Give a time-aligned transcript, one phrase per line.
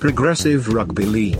[0.00, 1.36] Progressive Rugby League.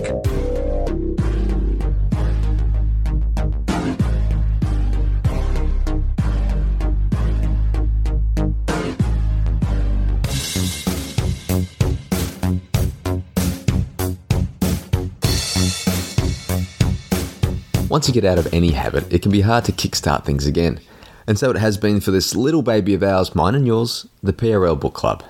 [17.88, 20.78] Once you get out of any habit, it can be hard to kickstart things again.
[21.26, 24.34] And so it has been for this little baby of ours, mine and yours, the
[24.34, 25.24] PRL Book Club.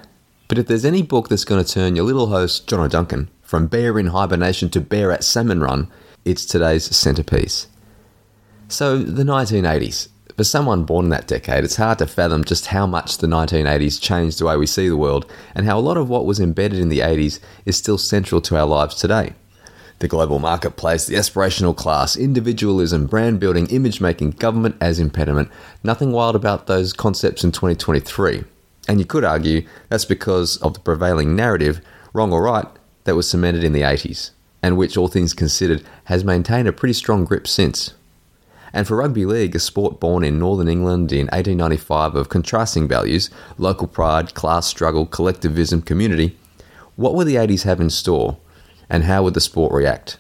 [0.51, 3.69] But if there's any book that's going to turn your little host, John O'Duncan, from
[3.69, 5.87] bear in hibernation to bear at salmon run,
[6.25, 7.69] it's today's centrepiece.
[8.67, 10.09] So, the 1980s.
[10.37, 14.01] For someone born in that decade, it's hard to fathom just how much the 1980s
[14.01, 16.81] changed the way we see the world, and how a lot of what was embedded
[16.81, 19.35] in the 80s is still central to our lives today
[20.01, 25.49] the global marketplace, the aspirational class, individualism, brand building, image making, government as impediment.
[25.85, 28.43] Nothing wild about those concepts in 2023.
[28.91, 31.81] And you could argue that's because of the prevailing narrative,
[32.13, 32.67] wrong or right,
[33.05, 34.33] that was cemented in the 80s,
[34.65, 37.95] and which, all things considered, has maintained a pretty strong grip since.
[38.73, 43.31] And for rugby league, a sport born in Northern England in 1895 of contrasting values
[43.59, 46.37] local pride, class struggle, collectivism, community
[46.97, 48.39] what will the 80s have in store?
[48.91, 50.19] and how would the sport react?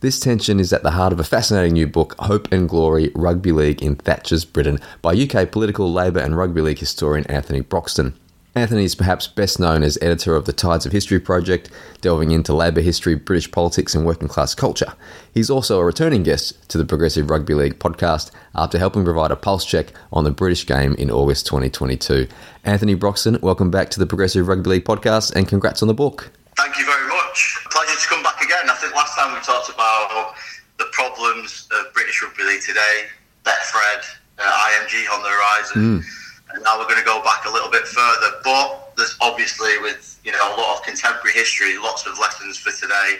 [0.00, 3.50] This tension is at the heart of a fascinating new book, Hope and Glory Rugby
[3.50, 8.14] League in Thatcher's Britain, by UK political, Labour, and rugby league historian Anthony Broxton.
[8.54, 11.68] Anthony is perhaps best known as editor of the Tides of History project,
[12.00, 14.92] delving into Labour history, British politics, and working class culture.
[15.34, 19.36] He's also a returning guest to the Progressive Rugby League podcast after helping provide a
[19.36, 22.28] pulse check on the British game in August 2022.
[22.62, 26.30] Anthony Broxton, welcome back to the Progressive Rugby League podcast and congrats on the book.
[26.56, 27.57] Thank you very much.
[27.78, 28.68] Pleasure to come back again.
[28.68, 30.34] I think last time we talked about
[30.78, 33.06] the problems of British rugby league today,
[33.44, 34.02] Betfred,
[34.36, 36.04] uh, IMG on the horizon, mm.
[36.52, 38.34] and now we're going to go back a little bit further.
[38.42, 42.72] But there's obviously, with you know a lot of contemporary history, lots of lessons for
[42.72, 43.18] today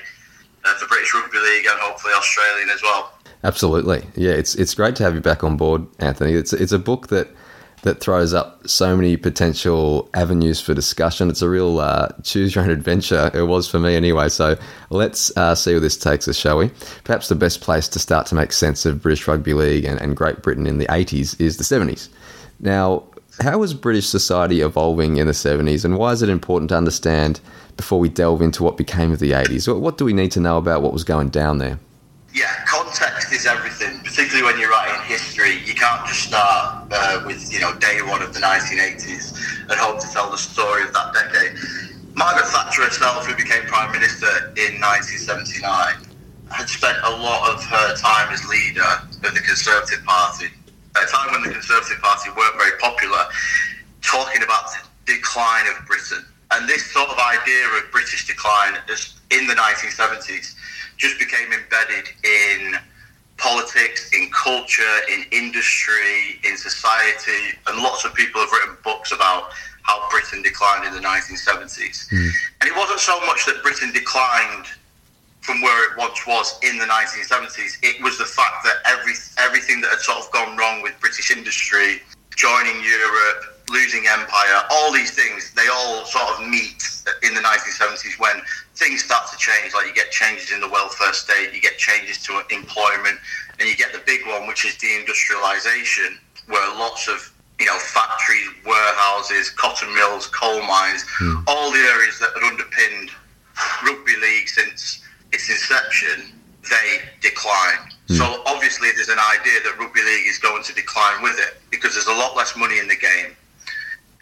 [0.64, 3.12] uh, for British rugby league and hopefully Australian as well.
[3.44, 4.32] Absolutely, yeah.
[4.32, 6.32] It's it's great to have you back on board, Anthony.
[6.32, 7.28] It's it's a book that
[7.82, 11.30] that throws up so many potential avenues for discussion.
[11.30, 13.30] It's a real uh, choose your own adventure.
[13.34, 14.28] It was for me anyway.
[14.28, 14.56] So
[14.90, 16.70] let's uh, see where this takes us, shall we?
[17.04, 20.16] Perhaps the best place to start to make sense of British Rugby League and, and
[20.16, 22.08] Great Britain in the 80s is the 70s.
[22.60, 23.04] Now,
[23.40, 27.40] how was British society evolving in the 70s and why is it important to understand
[27.76, 29.72] before we delve into what became of the 80s?
[29.78, 31.78] What do we need to know about what was going down there?
[32.34, 34.74] Yeah, context is everything, particularly when you're
[35.38, 35.66] history.
[35.66, 40.00] You can't just start uh, with, you know, day one of the 1980s and hope
[40.00, 41.56] to tell the story of that decade.
[42.14, 45.94] Margaret Thatcher herself, who became Prime Minister in 1979,
[46.50, 48.90] had spent a lot of her time as leader
[49.22, 50.48] of the Conservative Party.
[50.96, 53.24] At a time when the Conservative Party weren't very popular,
[54.02, 56.24] talking about the decline of Britain.
[56.50, 58.74] And this sort of idea of British decline
[59.30, 60.56] in the 1970s
[60.96, 62.74] just became embedded in
[63.38, 69.50] politics, in culture, in industry, in society, and lots of people have written books about
[69.82, 72.08] how Britain declined in the 1970s.
[72.10, 72.30] Mm.
[72.60, 74.66] And it wasn't so much that Britain declined
[75.40, 77.78] from where it once was in the 1970s.
[77.82, 81.30] It was the fact that every everything that had sort of gone wrong with British
[81.30, 82.02] industry,
[82.36, 86.82] joining Europe, losing empire, all these things, they all sort of meet
[87.22, 88.40] in the 1970s when
[88.74, 89.74] things start to change.
[89.74, 93.18] Like you get changes in the welfare state, you get changes to employment,
[93.58, 98.48] and you get the big one, which is deindustrialization, where lots of you know factories,
[98.64, 101.42] warehouses, cotton mills, coal mines, hmm.
[101.46, 103.10] all the areas that had underpinned
[103.84, 105.02] rugby league since
[105.32, 106.32] its inception,
[106.70, 107.90] they decline.
[108.08, 108.16] Mm.
[108.16, 111.94] So obviously, there's an idea that rugby league is going to decline with it because
[111.94, 113.36] there's a lot less money in the game.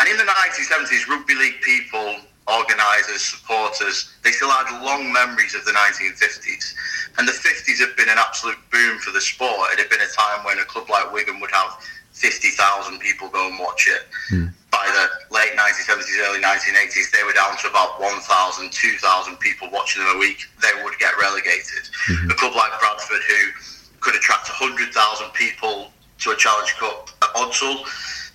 [0.01, 5.65] And in the 1970s, rugby league people, organisers, supporters, they still had long memories of
[5.65, 6.75] the 1950s.
[7.19, 9.73] And the 50s had been an absolute boom for the sport.
[9.73, 11.79] It had been a time when a club like Wigan would have
[12.13, 14.07] 50,000 people go and watch it.
[14.33, 14.53] Mm.
[14.71, 20.05] By the late 1970s, early 1980s, they were down to about 1,000, 2,000 people watching
[20.05, 20.45] them a week.
[20.61, 21.89] They would get relegated.
[22.09, 22.31] Mm-hmm.
[22.31, 27.85] A club like Bradford, who could attract 100,000 people to a Challenge Cup at Odsal,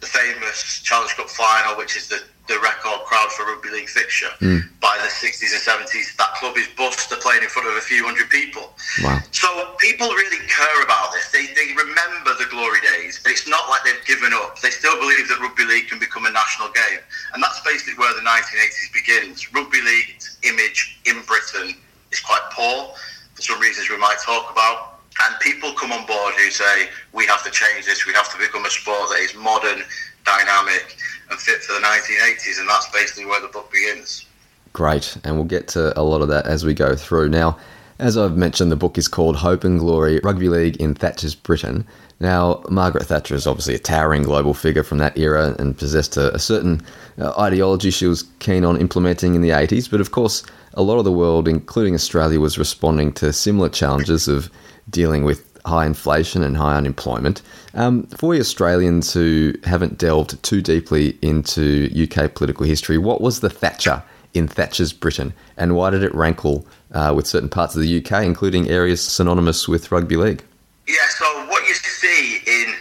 [0.02, 4.34] the famous Challenge Cup final, which is the, the record crowd for rugby league fixture.
[4.42, 4.66] Mm.
[4.82, 7.10] By the 60s and 70s, that club is bust.
[7.10, 8.74] They're playing in front of a few hundred people.
[9.04, 9.22] Wow.
[9.30, 11.30] So people really care about this.
[11.30, 13.22] They, they remember the glory days.
[13.22, 14.60] But it's not like they've given up.
[14.60, 17.00] They still believe that rugby league can become a national game.
[17.34, 19.54] And that's basically where the 1980s begins.
[19.54, 21.78] Rugby league's image in Britain
[22.12, 22.94] is quite poor
[23.36, 27.26] for some reasons we might talk about and people come on board who say we
[27.28, 29.84] have to change this, we have to become a sport that is modern,
[30.26, 30.98] dynamic,
[31.30, 34.26] and fit for the 1980s, and that's basically where the book begins.
[34.74, 37.30] Great, and we'll get to a lot of that as we go through.
[37.30, 37.58] Now,
[38.00, 41.86] as I've mentioned, the book is called Hope and Glory Rugby League in Thatcher's Britain.
[42.20, 46.34] Now, Margaret Thatcher is obviously a towering global figure from that era and possessed a,
[46.34, 46.82] a certain
[47.20, 50.44] uh, ideology she was keen on implementing in the 80s, but of course,
[50.74, 54.50] a lot of the world, including Australia, was responding to similar challenges of
[54.92, 57.42] dealing with high inflation and high unemployment.
[57.74, 63.50] Um, for Australians who haven't delved too deeply into UK political history, what was the
[63.50, 64.04] Thatcher
[64.34, 68.24] in Thatcher's Britain, and why did it rankle uh, with certain parts of the UK,
[68.24, 70.44] including areas synonymous with rugby league?
[70.88, 72.74] Yeah, so what you see in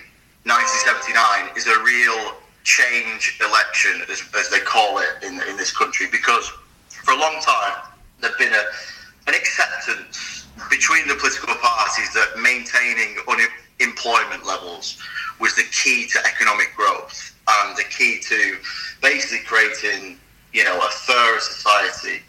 [0.45, 6.07] 1979 is a real change election, as, as they call it in, in this country,
[6.11, 6.51] because
[6.89, 7.83] for a long time
[8.21, 8.65] there'd been a,
[9.27, 14.99] an acceptance between the political parties that maintaining unemployment levels
[15.41, 18.57] was the key to economic growth and the key to
[19.01, 20.19] basically creating,
[20.53, 22.21] you know, a fairer society.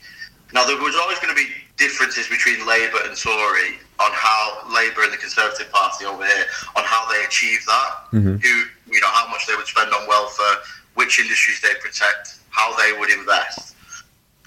[0.54, 5.04] Now, there was always going to be differences between Labour and Tory on how Labour
[5.04, 6.46] and the Conservative Party over here
[6.76, 8.36] on how they achieve that, mm-hmm.
[8.38, 10.62] who, you know, how much they would spend on welfare,
[10.96, 13.76] which industries they protect, how they would invest.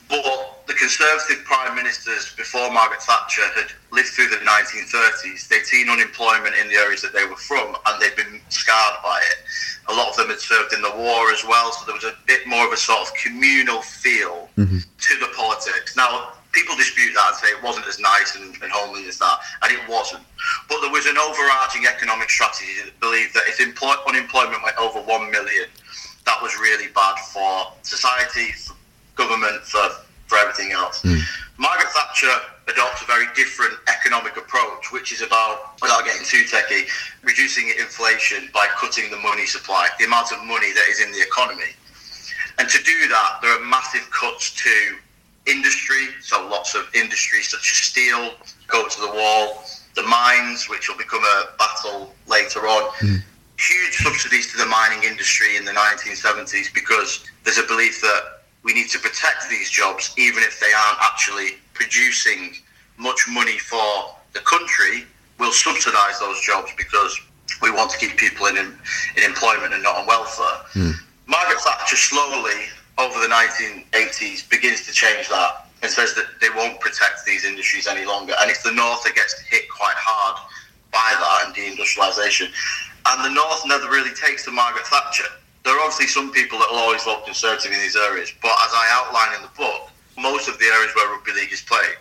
[0.08, 5.48] But the Conservative Prime Ministers before Margaret Thatcher had lived through the 1930s.
[5.48, 9.20] They'd seen unemployment in the areas that they were from and they'd been scarred by
[9.30, 9.38] it.
[9.88, 12.16] A lot of them had served in the war as well, so there was a
[12.26, 14.78] bit more of a sort of communal feel mm-hmm.
[14.78, 15.96] to the politics.
[15.96, 19.38] Now, people dispute that and say it wasn't as nice and, and homely as that,
[19.62, 20.22] and it wasn't.
[20.68, 25.00] But there was an overarching economic strategy that believed that if employ- unemployment went over
[25.00, 25.68] 1 million,
[26.24, 28.74] that was really bad for society, for
[29.14, 29.88] government, for,
[30.26, 31.02] for everything else.
[31.02, 31.20] Mm.
[31.58, 32.34] Margaret Thatcher
[32.68, 36.88] adopts a very different economic approach, which is about, without getting too techy,
[37.22, 41.20] reducing inflation by cutting the money supply, the amount of money that is in the
[41.20, 41.72] economy.
[42.58, 44.96] And to do that, there are massive cuts to
[45.46, 48.34] industry, so lots of industries such as steel
[48.66, 49.64] go to the wall,
[49.94, 52.90] the mines, which will become a battle later on.
[53.00, 53.22] Mm.
[53.58, 58.33] Huge subsidies to the mining industry in the 1970s because there's a belief that
[58.64, 62.54] we need to protect these jobs, even if they aren't actually producing
[62.96, 65.04] much money for the country.
[65.38, 67.20] We'll subsidise those jobs because
[67.60, 70.64] we want to keep people in, in employment and not on welfare.
[70.74, 70.94] Mm.
[71.26, 72.66] Margaret Thatcher slowly,
[72.98, 77.86] over the 1980s, begins to change that and says that they won't protect these industries
[77.86, 78.34] any longer.
[78.40, 80.40] And it's the North that gets hit quite hard
[80.90, 82.48] by that and deindustrialisation.
[83.06, 85.28] And the North never really takes to Margaret Thatcher
[85.64, 88.72] there are obviously some people that will always vote Conservative in these areas, but as
[88.72, 91.96] I outline in the book, most of the areas where rugby league is played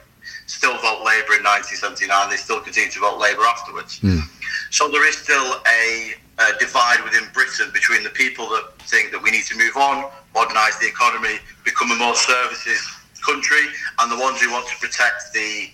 [0.48, 2.30] still vote Labour in 1979.
[2.30, 4.00] They still continue to vote Labour afterwards.
[4.00, 4.21] Mm.
[4.71, 9.21] So there is still a, a, divide within Britain between the people that think that
[9.21, 12.81] we need to move on, modernise the economy, become a more services
[13.25, 13.63] country,
[14.00, 15.69] and the ones who want to protect the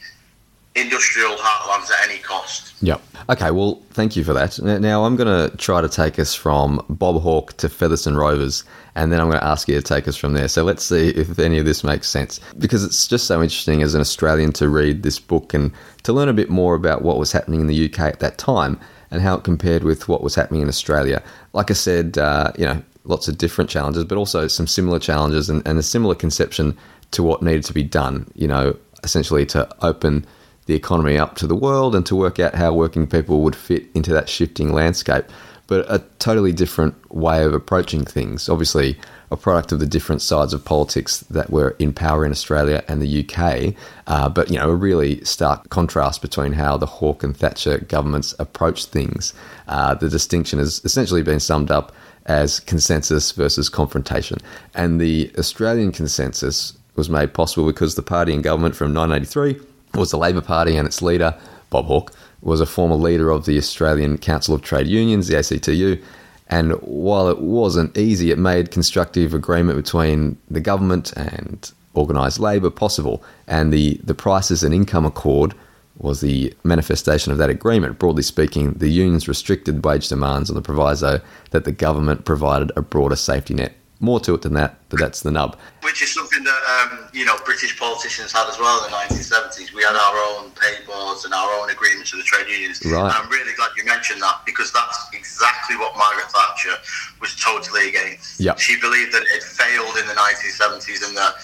[0.81, 2.73] industrial heartlands at any cost.
[2.81, 3.01] Yep.
[3.29, 4.59] Okay, well, thank you for that.
[4.59, 8.63] Now, I'm going to try to take us from Bob Hawke to Featherstone Rovers,
[8.95, 10.47] and then I'm going to ask you to take us from there.
[10.47, 12.39] So let's see if any of this makes sense.
[12.57, 15.71] Because it's just so interesting as an Australian to read this book and
[16.03, 18.79] to learn a bit more about what was happening in the UK at that time
[19.11, 21.21] and how it compared with what was happening in Australia.
[21.53, 25.49] Like I said, uh, you know, lots of different challenges, but also some similar challenges
[25.49, 26.77] and, and a similar conception
[27.11, 30.25] to what needed to be done, you know, essentially to open
[30.69, 33.87] the economy up to the world and to work out how working people would fit
[33.95, 35.25] into that shifting landscape.
[35.65, 38.47] But a totally different way of approaching things.
[38.47, 38.95] Obviously,
[39.31, 43.01] a product of the different sides of politics that were in power in Australia and
[43.01, 43.75] the UK.
[44.05, 48.35] Uh, but, you know, a really stark contrast between how the Hawke and Thatcher governments
[48.37, 49.33] approached things.
[49.67, 51.91] Uh, the distinction has essentially been summed up
[52.27, 54.37] as consensus versus confrontation.
[54.75, 60.11] And the Australian consensus was made possible because the party in government from 1983 was
[60.11, 61.35] the Labor Party, and its leader,
[61.69, 66.01] Bob Hawke, was a former leader of the Australian Council of Trade Unions, the ACTU.
[66.47, 72.69] And while it wasn't easy, it made constructive agreement between the government and organised labour
[72.69, 73.23] possible.
[73.47, 75.53] And the, the Prices and Income Accord
[75.97, 77.99] was the manifestation of that agreement.
[77.99, 82.81] Broadly speaking, the unions restricted wage demands on the proviso that the government provided a
[82.81, 85.57] broader safety net more to it than that, but that's the nub.
[85.83, 89.73] Which is something that um, you know British politicians had as well in the 1970s.
[89.73, 92.79] We had our own pay boards and our own agreements with the trade unions.
[92.85, 92.93] Right.
[92.95, 96.75] And I'm really glad you mentioned that because that's exactly what Margaret Thatcher
[97.19, 98.39] was totally against.
[98.39, 98.59] Yep.
[98.59, 101.35] She believed that it failed in the 1970s and that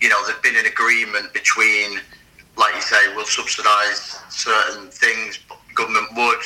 [0.00, 2.00] you know there'd been an agreement between,
[2.56, 5.38] like you say, we'll subsidise certain things,
[5.74, 6.42] government would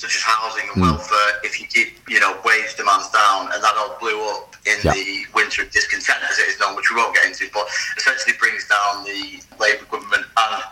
[0.00, 3.74] such as housing and welfare, if you keep, you know, wage demands down, and that
[3.76, 4.92] all blew up in Yeah.
[4.92, 8.36] the winter of discontent, as it is known, which we won't get into, but essentially
[8.38, 10.62] brings down the Labour government and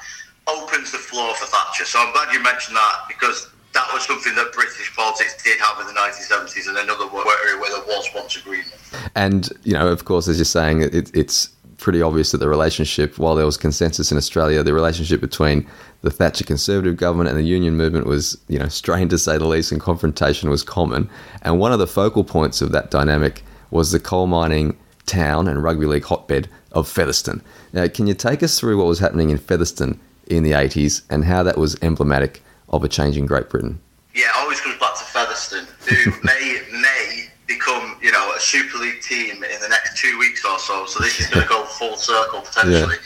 [0.46, 1.84] opens the floor for Thatcher.
[1.84, 5.78] So I'm glad you mentioned that because that was something that British politics did have
[5.80, 8.72] in the 1970s, and another area where there was once agreement.
[9.14, 13.18] And, you know, of course, as you're saying, it, it's pretty obvious that the relationship,
[13.18, 15.66] while there was consensus in Australia, the relationship between
[16.02, 19.46] the Thatcher Conservative government and the union movement was, you know, strained to say the
[19.46, 21.08] least, and confrontation was common.
[21.42, 25.62] And one of the focal points of that dynamic was the coal mining town and
[25.62, 27.42] rugby league hotbed of Featherstone.
[27.72, 31.24] Now, can you take us through what was happening in Featherstone in the 80s and
[31.24, 33.80] how that was emblematic of a change in Great Britain?
[34.14, 38.78] Yeah, it always comes back to Featherstone, who may may become, you know, a Super
[38.78, 40.86] League team in the next two weeks or so.
[40.86, 42.96] So this is going to go full circle potentially.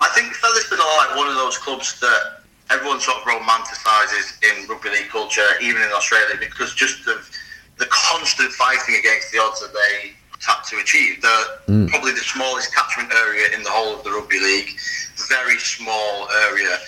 [0.00, 2.40] I think Featherstone are like one of those clubs that
[2.70, 7.29] everyone sort of romanticises in rugby league culture, even in Australia, because just of
[7.80, 11.20] the constant fighting against the odds that they had to achieve.
[11.22, 11.88] They're mm.
[11.88, 14.76] probably the smallest catchment area in the whole of the rugby league,
[15.28, 16.78] very small area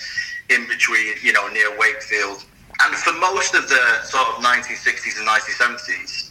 [0.51, 2.45] in between, you know, near Wakefield.
[2.85, 6.31] And for most of the sort of 1960s and 1970s,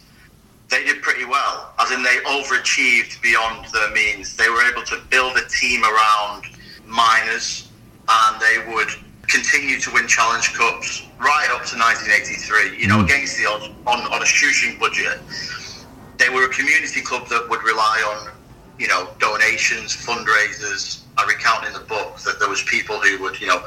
[0.70, 4.36] they did pretty well, as in they overachieved beyond their means.
[4.36, 6.44] They were able to build a team around
[6.86, 7.68] miners,
[8.08, 8.88] and they would
[9.28, 12.78] continue to win Challenge Cups right up to 1983.
[12.78, 13.04] You know, hmm.
[13.04, 15.18] against the odds on, on a shoestring budget.
[16.18, 18.32] They were a community club that would rely on,
[18.78, 21.02] you know, donations, fundraisers.
[21.18, 23.64] I recount in the book that there was people who would, you know,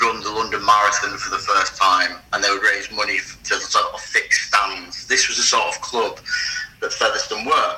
[0.00, 3.94] run the London Marathon for the first time, and they would raise money to sort
[3.94, 5.06] of fix stands.
[5.06, 6.18] This was the sort of club
[6.80, 7.76] that Featherstone were.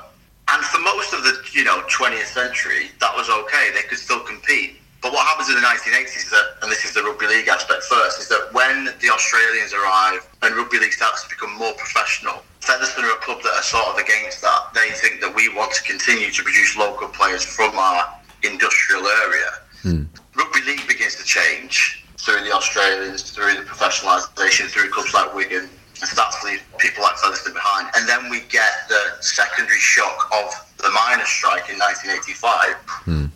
[0.49, 3.71] And for most of the, you know, 20th century, that was okay.
[3.75, 4.77] They could still compete.
[5.07, 7.85] But what happens in the 1980s is that, and this is the rugby league aspect
[7.85, 12.43] first, is that when the Australians arrive and rugby league starts to become more professional,
[12.59, 14.75] Featherstone are a club that are sort of against that.
[14.75, 19.51] They think that we want to continue to produce local players from our industrial area.
[19.83, 20.03] Hmm.
[20.35, 25.71] Rugby league begins to change through the Australians, through the professionalisation, through clubs like Wigan,
[25.71, 27.95] and starts to leave people like Featherstone behind.
[27.95, 32.75] And then we get the secondary shock of the miners' strike in 1985.
[33.07, 33.27] Hmm.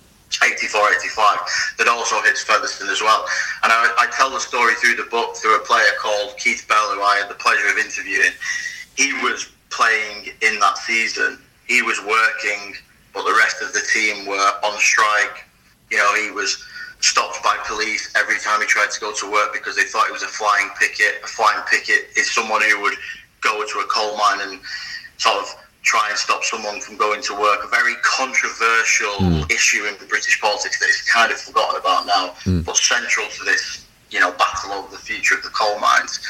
[0.42, 1.38] 84 85
[1.78, 3.26] that also hits Featherstone as well.
[3.62, 6.94] And I, I tell the story through the book through a player called Keith Bell,
[6.94, 8.32] who I had the pleasure of interviewing.
[8.96, 12.74] He was playing in that season, he was working,
[13.14, 15.46] but the rest of the team were on strike.
[15.90, 16.62] You know, he was
[17.00, 20.12] stopped by police every time he tried to go to work because they thought he
[20.12, 21.22] was a flying picket.
[21.24, 22.94] A flying picket is someone who would
[23.40, 24.60] go to a coal mine and
[25.16, 27.64] sort of try and stop someone from going to work.
[27.64, 29.42] A very controversial hmm.
[29.50, 32.60] issue in British politics that is kind of forgotten about now, hmm.
[32.60, 36.20] but central to this, you know, battle over the future of the coal mines.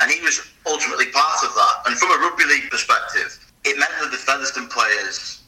[0.00, 1.74] And he was ultimately part of that.
[1.86, 5.42] And from a rugby league perspective, it meant that the Featherstone players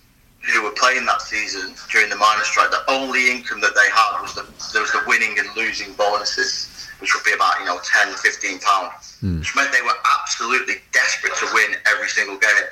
[0.53, 4.21] who were playing that season during the miners' strike, the only income that they had
[4.21, 6.69] was the there was the winning and losing bonuses,
[7.01, 9.39] which would be about you know 10, 15 pounds, hmm.
[9.39, 12.69] which meant they were absolutely desperate to win every single game.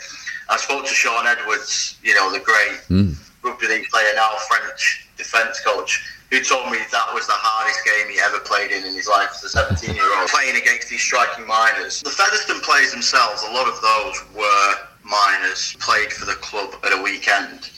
[0.49, 3.13] I spoke to Shaun Edwards, you know the great hmm.
[3.43, 8.09] rugby league player now, French defence coach, who told me that was the hardest game
[8.09, 11.01] he ever played in in his life as a 17 year old, playing against these
[11.01, 12.01] striking miners.
[12.03, 14.69] The Featherstone players themselves, a lot of those were
[15.05, 17.71] miners, played for the club at a weekend.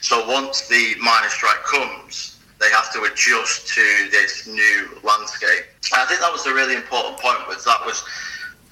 [0.00, 5.70] So once the miners' strike comes, they have to adjust to this new landscape.
[5.92, 8.04] And I think that was a really important point, was that was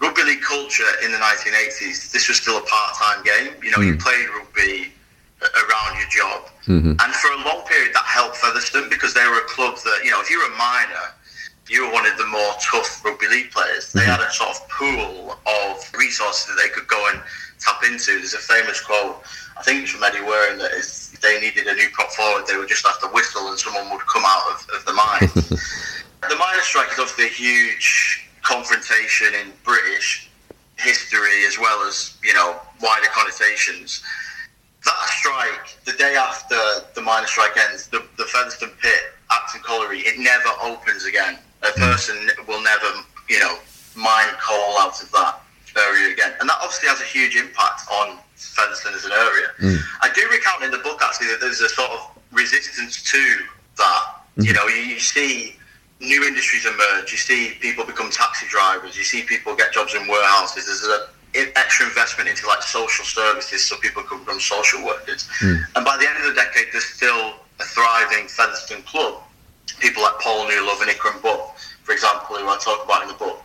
[0.01, 2.13] rugby league culture in the 1980s.
[2.13, 3.55] This was still a part-time game.
[3.63, 3.99] You know, you hmm.
[3.99, 4.93] played rugby
[5.43, 6.51] around your job.
[6.67, 6.95] Mm-hmm.
[6.99, 10.11] And for a long period, that helped Featherstone because they were a club that, you
[10.11, 11.15] know, if you were a miner,
[11.69, 13.93] you were one of the more tough rugby league players.
[13.93, 14.11] They mm-hmm.
[14.11, 17.23] had a sort of pool of resources that they could go and
[17.61, 18.19] tap into.
[18.19, 19.23] There's a famous quote,
[19.57, 22.47] I think it's from Eddie Waring, that is, if they needed a new prop forward,
[22.47, 25.29] they would just have to whistle and someone would come out of, of the mine.
[26.29, 30.31] the miners' strike is obviously a huge confrontation in British
[30.77, 34.03] history as well as, you know, wider connotations
[34.85, 36.57] that strike, the day after
[36.95, 41.39] the miners' strike ends, the, the Featherstone pit, Ackton Colliery, it never opens again.
[41.63, 41.81] A hmm.
[41.81, 42.17] person
[42.47, 42.87] will never,
[43.29, 43.59] you know,
[43.97, 45.41] mine coal out of that
[45.77, 46.33] area again.
[46.41, 49.49] And that obviously has a huge impact on Featherstone as an area.
[49.59, 49.77] Hmm.
[50.01, 53.39] I do recount in the book actually that there's a sort of resistance to
[53.77, 54.03] that.
[54.37, 54.57] You hmm.
[54.57, 55.57] know, you, you see
[56.01, 60.07] new industries emerge, you see people become taxi drivers, you see people get jobs in
[60.07, 60.67] warehouses.
[60.67, 65.29] There's a extra investment into like social services so people can become social workers.
[65.43, 69.23] And by the end of the decade, there's still a thriving Featherstone club.
[69.81, 73.15] People like Paul Newlove and Ikram Butt, for example, who I talk about in the
[73.15, 73.43] book,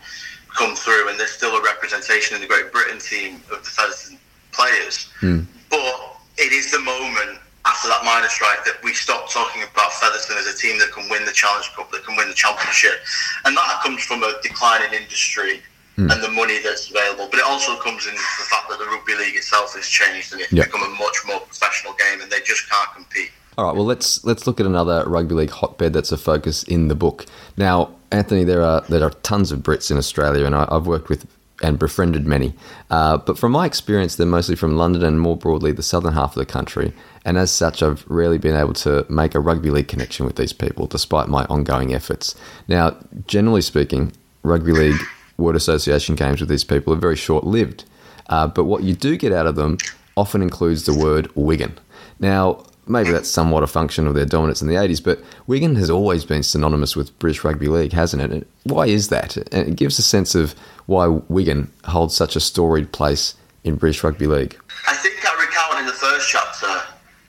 [0.56, 4.18] come through, and there's still a representation in the Great Britain team of the Featherstone
[4.52, 5.10] players.
[5.20, 5.46] Mm.
[5.68, 10.38] But it is the moment after that miner strike that we stop talking about Featherstone
[10.38, 13.00] as a team that can win the Challenge Cup, that can win the championship,
[13.44, 15.62] and that comes from a declining industry.
[15.96, 16.12] Mm.
[16.12, 19.14] And the money that's available, but it also comes in the fact that the rugby
[19.14, 20.66] league itself has changed and it's Yep.
[20.66, 23.30] become a much more professional game, and they just can't compete.
[23.56, 26.88] All right, well let's let's look at another rugby league hotbed that's a focus in
[26.88, 27.26] the book.
[27.56, 31.08] Now, Anthony, there are there are tons of Brits in Australia, and I, I've worked
[31.08, 31.28] with
[31.62, 32.54] and befriended many.
[32.90, 36.36] Uh, but from my experience, they're mostly from London and more broadly the southern half
[36.36, 36.92] of the country.
[37.24, 40.52] And as such, I've rarely been able to make a rugby league connection with these
[40.52, 42.34] people, despite my ongoing efforts.
[42.68, 42.96] Now,
[43.26, 45.00] generally speaking, rugby league
[45.36, 47.84] word association games with these people are very short lived.
[48.28, 49.78] Uh, but what you do get out of them
[50.16, 51.78] often includes the word Wigan.
[52.18, 55.90] Now, maybe that's somewhat a function of their dominance in the 80s, but Wigan has
[55.90, 58.30] always been synonymous with British Rugby League, hasn't it?
[58.30, 59.36] And Why is that?
[59.36, 60.54] And it gives a sense of
[60.86, 64.58] why Wigan holds such a storied place in British Rugby League.
[64.86, 66.68] I think I recount in the first chapter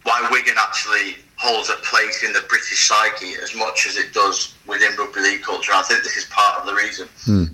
[0.03, 4.53] why Wigan actually holds a place in the British psyche as much as it does
[4.67, 5.71] within rugby league culture.
[5.73, 7.07] I think this is part of the reason.
[7.23, 7.45] Hmm.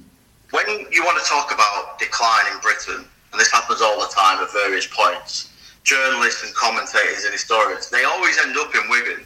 [0.52, 4.44] When you want to talk about decline in Britain, and this happens all the time
[4.44, 5.51] at various points,
[5.84, 9.26] journalists and commentators and historians, they always end up in Wigan.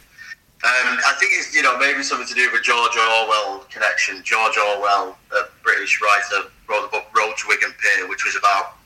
[0.64, 4.24] Um, I think it's you know maybe something to do with a George Orwell connection.
[4.24, 8.80] George Orwell, a British writer, wrote the book Road to Wigan Pier, which was about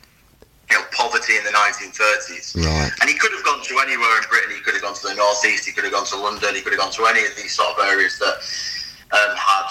[0.68, 2.58] you know poverty in the 1930s.
[2.58, 2.90] Right.
[3.00, 4.50] And he could have gone to anywhere in Britain.
[4.50, 5.64] He could have gone to the northeast.
[5.64, 6.54] He could have gone to London.
[6.54, 8.42] He could have gone to any of these sort of areas that
[9.14, 9.70] um, had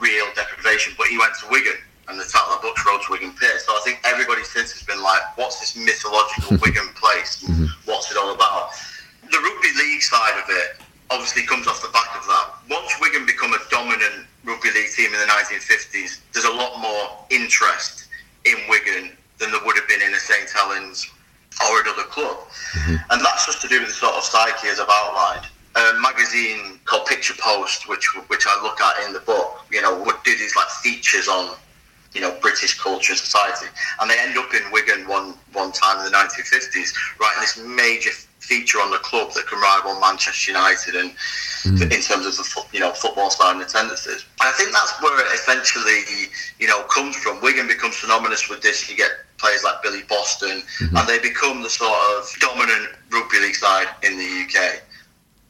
[0.00, 0.94] real deprivation.
[0.96, 1.76] But he went to Wigan,
[2.08, 3.58] and the title of the book's Road to Wigan Pier.
[3.58, 7.42] So I think everybody since has been like, "What's this mythological Wigan place?
[7.46, 7.66] Mm-hmm.
[7.84, 8.70] What's it all about?"
[9.30, 12.46] The rugby league side of it obviously comes off the back of that.
[12.70, 17.24] Once Wigan become a dominant rugby league team in the 1950s, there's a lot more
[17.30, 18.08] interest
[18.44, 21.10] in Wigan than there would have been in a St Helens
[21.70, 22.36] or another club.
[22.72, 22.96] Mm-hmm.
[23.10, 25.46] And that's just to do with the sort of psyche as I've outlined.
[25.76, 30.02] A magazine called Picture Post, which which I look at in the book, you know,
[30.04, 31.54] would do these like features on,
[32.16, 33.66] you know, British culture and society,
[34.00, 38.10] and they end up in Wigan one one time in the 1950s, writing this major
[38.40, 41.10] feature on the club that can rival Manchester United and
[41.62, 41.82] hmm.
[41.82, 44.24] in terms of the you know football style and attendances.
[44.40, 47.42] And I think that's where it essentially you know comes from.
[47.42, 48.88] Wigan becomes synonymous with this.
[48.88, 50.96] You get players like Billy Boston, mm-hmm.
[50.96, 54.80] and they become the sort of dominant rugby league side in the UK.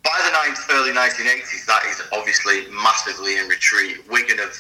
[0.03, 4.09] By the ninth, early 1980s, that is obviously massively in retreat.
[4.09, 4.57] Wigan have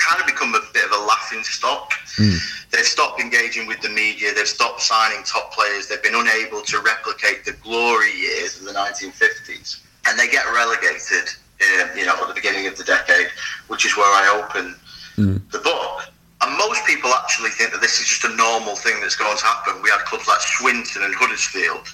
[0.00, 1.92] kind of become a bit of a laughing stock.
[2.16, 2.40] Hmm.
[2.72, 4.32] They've stopped engaging with the media.
[4.34, 5.88] They've stopped signing top players.
[5.88, 11.28] They've been unable to replicate the glory years of the 1950s, and they get relegated.
[11.60, 13.28] Um, you know, at the beginning of the decade,
[13.68, 14.74] which is where I open
[15.14, 15.36] hmm.
[15.52, 16.08] the book.
[16.40, 19.44] And most people actually think that this is just a normal thing that's going to
[19.44, 19.82] happen.
[19.82, 21.84] We had clubs like Swinton and Huddersfield.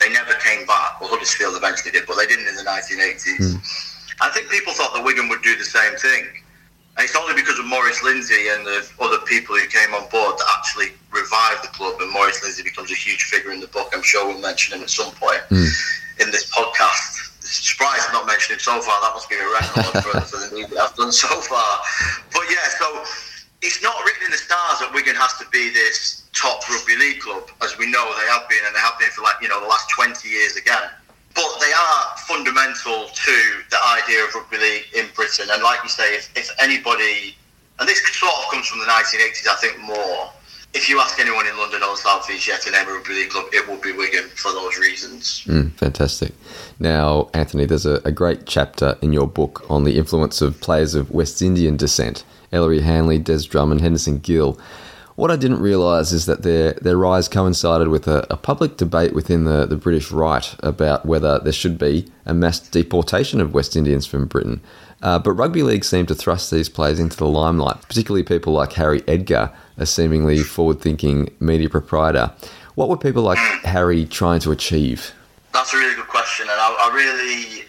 [0.00, 1.00] They never came back.
[1.00, 3.54] Well, Huddersfield eventually did, but they didn't in the 1980s.
[3.54, 3.62] Hmm.
[4.20, 6.26] I think people thought that Wigan would do the same thing.
[6.96, 10.36] And it's only because of Maurice Lindsay and the other people who came on board
[10.36, 11.96] that actually revived the club.
[12.00, 13.88] And Maurice Lindsay becomes a huge figure in the book.
[13.94, 15.72] I'm sure we'll mention him at some point hmm.
[16.20, 17.32] in this podcast.
[17.40, 19.00] Surprised I've not mentioned him so far.
[19.00, 21.80] That must be a record for, for the media I've done so far.
[22.32, 23.04] But yeah, so
[23.62, 27.20] it's not written in the stars that Wigan has to be this top rugby league
[27.20, 29.60] club, as we know they have been, and they have been for like you know
[29.60, 30.90] the last 20 years again.
[31.34, 33.36] But they are fundamental to
[33.70, 35.48] the idea of rugby league in Britain.
[35.50, 37.34] And like you say, if, if anybody,
[37.78, 40.30] and this sort of comes from the 1980s, I think more.
[40.74, 43.28] If you ask anyone in London or South East yet to name a rugby league
[43.28, 45.44] club, it would be Wigan for those reasons.
[45.46, 46.32] Mm, fantastic.
[46.78, 50.94] Now, Anthony, there's a, a great chapter in your book on the influence of players
[50.94, 54.58] of West Indian descent Ellery Hanley, Des Drummond, Henderson Gill.
[55.14, 59.12] What I didn't realise is that their, their rise coincided with a, a public debate
[59.12, 63.76] within the, the British right about whether there should be a mass deportation of West
[63.76, 64.62] Indians from Britain.
[65.02, 68.72] Uh, but rugby league seemed to thrust these players into the limelight, particularly people like
[68.74, 72.32] Harry Edgar, a seemingly forward thinking media proprietor.
[72.74, 75.12] What were people like Harry trying to achieve?
[75.52, 77.64] That's a really good question, and I, I really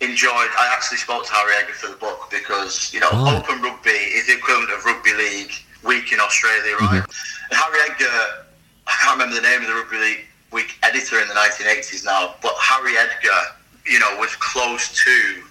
[0.00, 0.30] enjoyed.
[0.32, 3.42] I actually spoke to Harry Edgar for the book because you know Right.
[3.42, 5.52] Open Rugby is the equivalent of Rugby League
[5.84, 7.02] Week in Australia, right?
[7.02, 7.50] Mm-hmm.
[7.50, 8.46] And Harry Edgar,
[8.86, 12.34] I can't remember the name of the Rugby League Week editor in the 1980s now,
[12.40, 15.42] but Harry Edgar, you know, was close to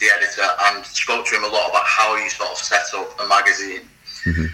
[0.00, 3.08] the editor and spoke to him a lot about how you sort of set up
[3.20, 3.82] a magazine.
[4.24, 4.46] Mm-hmm.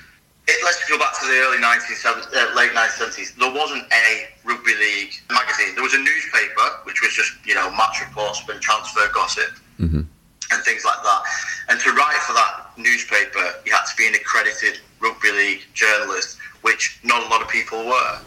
[0.46, 3.36] It, let's go back to the early 1970s, uh, late 1970s.
[3.36, 5.74] There wasn't a rugby league magazine.
[5.74, 9.56] There was a newspaper, which was just, you know, match reports and transfer gossip.
[9.94, 10.08] And
[10.54, 11.22] and things like that.
[11.68, 16.38] And to write for that newspaper, you had to be an accredited rugby league journalist,
[16.62, 18.20] which not a lot of people were.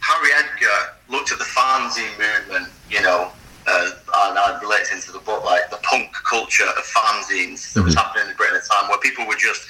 [0.00, 3.30] Harry Edgar looked at the fanzine movement, you know,
[3.66, 3.90] uh,
[4.30, 7.86] and I relate into the book, like the punk culture of fanzines that mm-hmm.
[7.86, 9.66] was happening in Britain at the time, where people were just,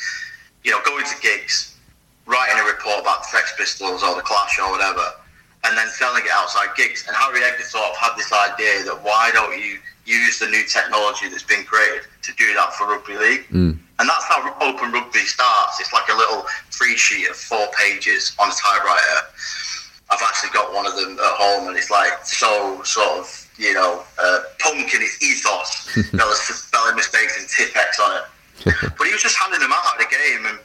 [0.64, 1.77] you know, going to gigs,
[2.27, 5.16] writing a report about the Sex Pistols or the Clash or whatever,
[5.64, 7.05] and then selling it outside gigs.
[7.09, 10.64] And Harry Edgar sort of had this idea that why don't you use the new
[10.64, 13.47] technology that's been created to do that for rugby league?
[13.51, 13.79] Mm.
[13.99, 15.81] And that's how Open Rugby starts.
[15.81, 19.21] It's like a little free sheet of four pages on a typewriter.
[20.11, 23.27] I've actually got one of them at home, and it's like so sort of
[23.59, 26.11] you know uh, punk in its ethos.
[26.12, 28.25] there was spelling mistakes and Tipp-Ex on it,
[28.99, 30.59] but he was just handing them out at the game, and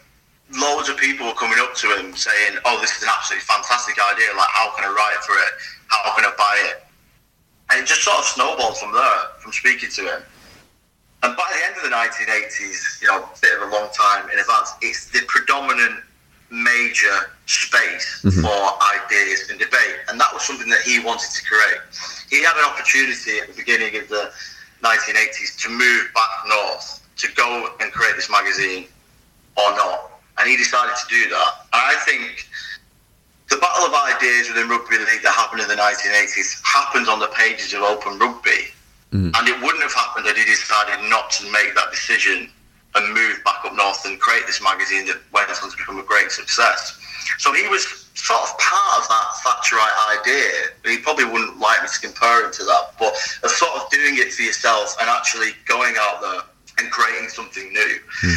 [0.62, 3.96] loads of people were coming up to him saying, "Oh, this is an absolutely fantastic
[3.98, 4.28] idea.
[4.38, 5.54] Like, how can I write for it?
[5.88, 6.84] How can I buy it?"
[7.72, 10.22] And it just sort of snowballed from there, from speaking to him.
[11.24, 14.30] And by the end of the 1980s, you know, a bit of a long time
[14.30, 16.04] in advance, it's the predominant
[16.50, 18.42] major space mm-hmm.
[18.42, 18.60] for
[19.00, 20.04] ideas and debate.
[20.10, 21.80] And that was something that he wanted to create.
[22.30, 24.32] He had an opportunity at the beginning of the
[24.84, 28.88] 1980s to move back north, to go and create this magazine
[29.56, 30.12] or not.
[30.40, 31.52] And he decided to do that.
[31.72, 32.48] And I think
[33.52, 37.28] the battle of ideas within rugby league that happened in the 1980s happened on the
[37.36, 38.72] pages of Open Rugby
[39.12, 39.36] Mm.
[39.36, 42.50] And it wouldn't have happened had he decided not to make that decision
[42.96, 46.04] and move back up north and create this magazine that went on to become a
[46.04, 46.98] great success.
[47.38, 50.52] So he was sort of part of that Thatcherite idea.
[50.86, 54.16] He probably wouldn't like me to compare him to that, but of sort of doing
[54.18, 56.42] it for yourself and actually going out there
[56.80, 58.00] and creating something new.
[58.24, 58.36] Mm.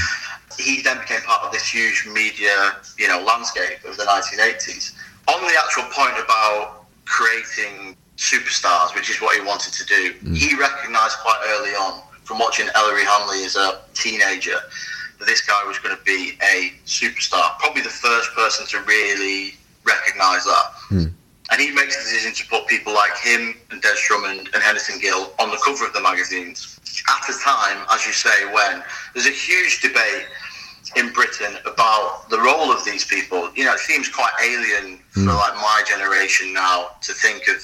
[0.58, 4.92] He then became part of this huge media, you know, landscape of the 1980s.
[5.28, 10.14] On the actual point about creating superstars, which is what he wanted to do.
[10.14, 10.36] Mm.
[10.36, 14.56] He recognised quite early on from watching Ellery Hanley as a teenager
[15.18, 17.58] that this guy was going to be a superstar.
[17.58, 20.72] Probably the first person to really recognise that.
[20.90, 21.12] Mm.
[21.50, 24.98] And he makes the decision to put people like him and Des Drummond and Henderson
[24.98, 28.82] Gill on the cover of the magazines at a time, as you say, when
[29.12, 30.26] there's a huge debate
[30.96, 33.50] in Britain about the role of these people.
[33.54, 35.24] You know, it seems quite alien mm.
[35.24, 37.56] for like my generation now to think of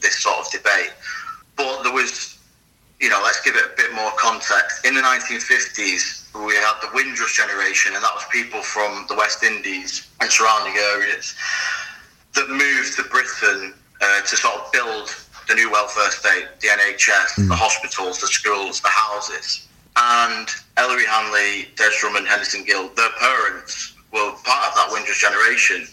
[0.00, 0.92] this sort of debate.
[1.56, 2.38] But there was,
[3.00, 4.86] you know, let's give it a bit more context.
[4.86, 9.42] In the 1950s, we had the Windrush generation, and that was people from the West
[9.42, 11.34] Indies and surrounding areas
[12.34, 15.14] that moved to Britain uh, to sort of build
[15.48, 17.48] the new welfare state, the NHS, mm.
[17.48, 19.67] the hospitals, the schools, the houses.
[20.00, 25.86] And Ellery Hanley, Des Drummond, Henderson Gill, their parents were part of that Windrush generation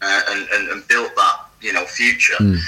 [0.00, 2.34] uh, and, and, and, built that, you know, future.
[2.40, 2.58] Mm.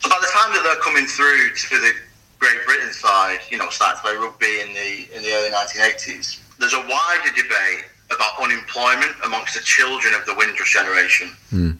[0.00, 1.92] So by the time that they're coming through to the
[2.38, 6.40] Great Britain side, you know, starting to play rugby in the in the early 1980s,
[6.58, 11.30] there's a wider debate about unemployment amongst the children of the Windrush generation.
[11.52, 11.76] Mm.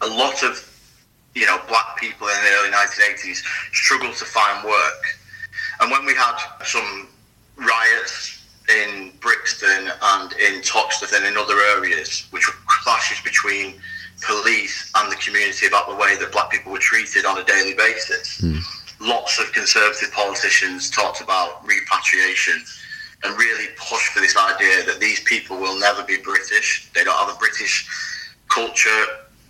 [0.00, 0.62] A lot of
[1.34, 5.02] you know black people in the early 1980s struggled to find work,
[5.80, 7.08] and when we had some
[7.56, 13.74] riots in Brixton and in Toxteth and in other areas, which were clashes between
[14.22, 17.74] police and the community about the way that black people were treated on a daily
[17.74, 18.40] basis.
[18.40, 18.60] Mm.
[19.00, 22.62] Lots of conservative politicians talked about repatriation
[23.24, 26.90] and really pushed for this idea that these people will never be British.
[26.94, 27.86] They don't have a British
[28.48, 29.04] culture.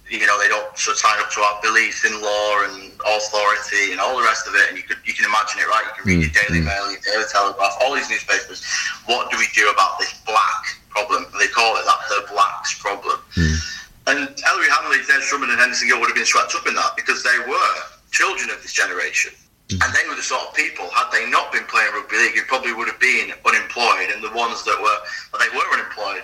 [0.09, 3.91] You know, they don't sort of sign up to our beliefs in law and authority
[3.91, 4.71] and all the rest of it.
[4.71, 5.83] And you could you can imagine it, right?
[5.83, 6.27] You can read mm.
[6.31, 6.71] your Daily mm.
[6.71, 8.63] Mail, your Daily Telegraph, all these newspapers.
[9.07, 11.27] What do we do about this black problem?
[11.39, 13.19] They call it that the blacks problem.
[13.35, 13.59] Mm.
[14.07, 16.95] And Ellery Hanley, Des Drummond, and Henderson Gill would have been swept up in that
[16.95, 17.75] because they were
[18.13, 19.35] children of this generation.
[19.69, 19.83] Mm.
[19.83, 22.47] And they were the sort of people, had they not been playing rugby league, who
[22.47, 24.99] probably would have been unemployed, and the ones that were,
[25.35, 26.23] well, they were unemployed.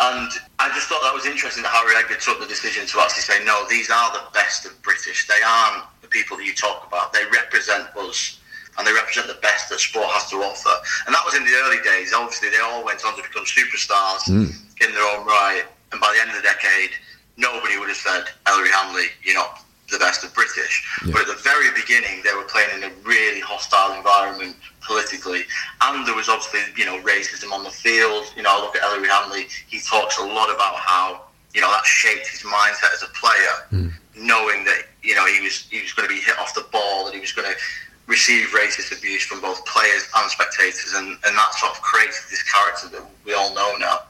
[0.00, 3.22] And I just thought that was interesting that Harry Edgar took the decision to actually
[3.22, 5.26] say, no, these are the best of British.
[5.26, 7.12] They aren't the people that you talk about.
[7.12, 8.38] They represent us
[8.78, 10.70] and they represent the best that sport has to offer.
[11.06, 12.14] And that was in the early days.
[12.14, 14.54] Obviously, they all went on to become superstars mm.
[14.80, 15.64] in their own right.
[15.90, 16.90] And by the end of the decade,
[17.36, 20.84] nobody would have said, Ellery Hanley, you're not the best of British.
[21.04, 21.12] Yeah.
[21.12, 25.42] But at the very beginning, they were playing in a really hostile environment politically.
[25.80, 28.32] And there was obviously, you know, racism on the field.
[28.36, 31.22] You know, I look at Ellery Hanley, he talks a lot about how,
[31.54, 33.92] you know, that shaped his mindset as a player, mm.
[34.16, 37.06] knowing that, you know, he was, he was going to be hit off the ball
[37.06, 37.56] and he was going to
[38.06, 40.92] receive racist abuse from both players and spectators.
[40.94, 44.00] And, and that sort of created this character that we all know now.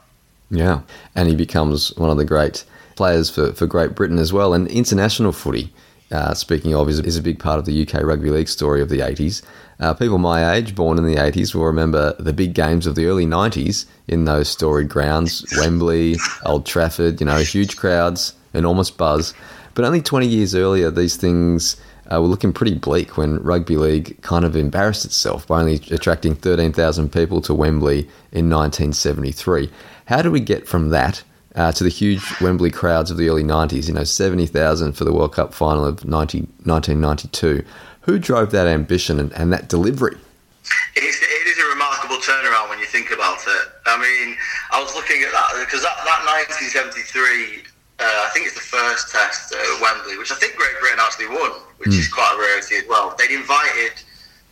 [0.51, 0.81] Yeah.
[1.15, 2.65] And he becomes one of the great
[2.99, 4.53] players for, for Great Britain as well.
[4.53, 5.71] And international footy
[6.11, 8.89] uh, speaking of, is, is a big part of the UK rugby league story of
[8.89, 9.43] the 80s.
[9.79, 13.05] Uh, people my age, born in the 80s, will remember the big games of the
[13.05, 19.33] early 90s in those storied grounds Wembley, Old Trafford, you know, huge crowds, enormous buzz.
[19.75, 21.79] But only 20 years earlier, these things
[22.11, 26.35] uh, were looking pretty bleak when rugby league kind of embarrassed itself by only attracting
[26.35, 27.99] 13,000 people to Wembley
[28.31, 29.69] in 1973.
[30.05, 31.23] How do we get from that
[31.59, 35.11] uh, to the huge Wembley crowds of the early 90s, you know, 70,000 for the
[35.11, 37.65] World Cup final of 90, 1992?
[38.01, 40.15] Who drove that ambition and, and that delivery?
[40.95, 43.67] It is, it is a remarkable turnaround when you think about it.
[43.85, 44.37] I mean,
[44.71, 47.67] I was looking at that because that, that 1973
[47.99, 51.27] uh, I think it's the first test at Wembley, which I think Great Britain actually
[51.27, 51.99] won, which mm.
[51.99, 53.13] is quite a rarity as well.
[53.17, 53.91] They'd invited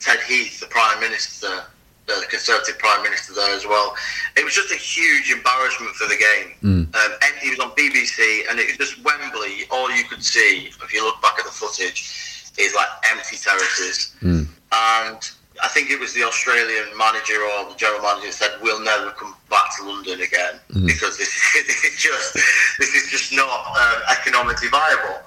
[0.01, 1.63] Ted Heath, the Prime Minister,
[2.07, 3.95] the Conservative Prime Minister, there as well.
[4.37, 6.55] It was just a huge embarrassment for the game.
[6.63, 6.95] Mm.
[6.95, 9.67] Um, and he was on BBC, and it was just Wembley.
[9.71, 14.15] All you could see, if you look back at the footage, is like empty terraces.
[14.21, 14.47] Mm.
[14.71, 15.19] And
[15.61, 19.35] I think it was the Australian manager or the general manager said, "We'll never come
[19.49, 20.85] back to London again mm.
[20.85, 22.33] because this is, this is, just
[22.79, 25.19] this is just not um, economically viable."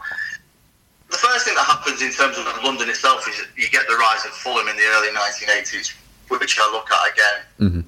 [1.11, 4.25] The first thing that happens in terms of London itself is you get the rise
[4.25, 5.93] of Fulham in the early 1980s,
[6.31, 7.39] which I look at again.
[7.59, 7.83] Mm-hmm.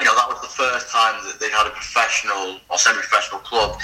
[0.00, 3.78] You know, that was the first time that they'd had a professional or semi-professional club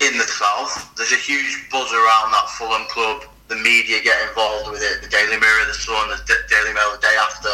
[0.00, 0.94] in the south.
[0.96, 5.02] There's a huge buzz around that Fulham club the media get involved with it.
[5.02, 7.48] The Daily Mirror, the Sun, the Daily Mail, the day after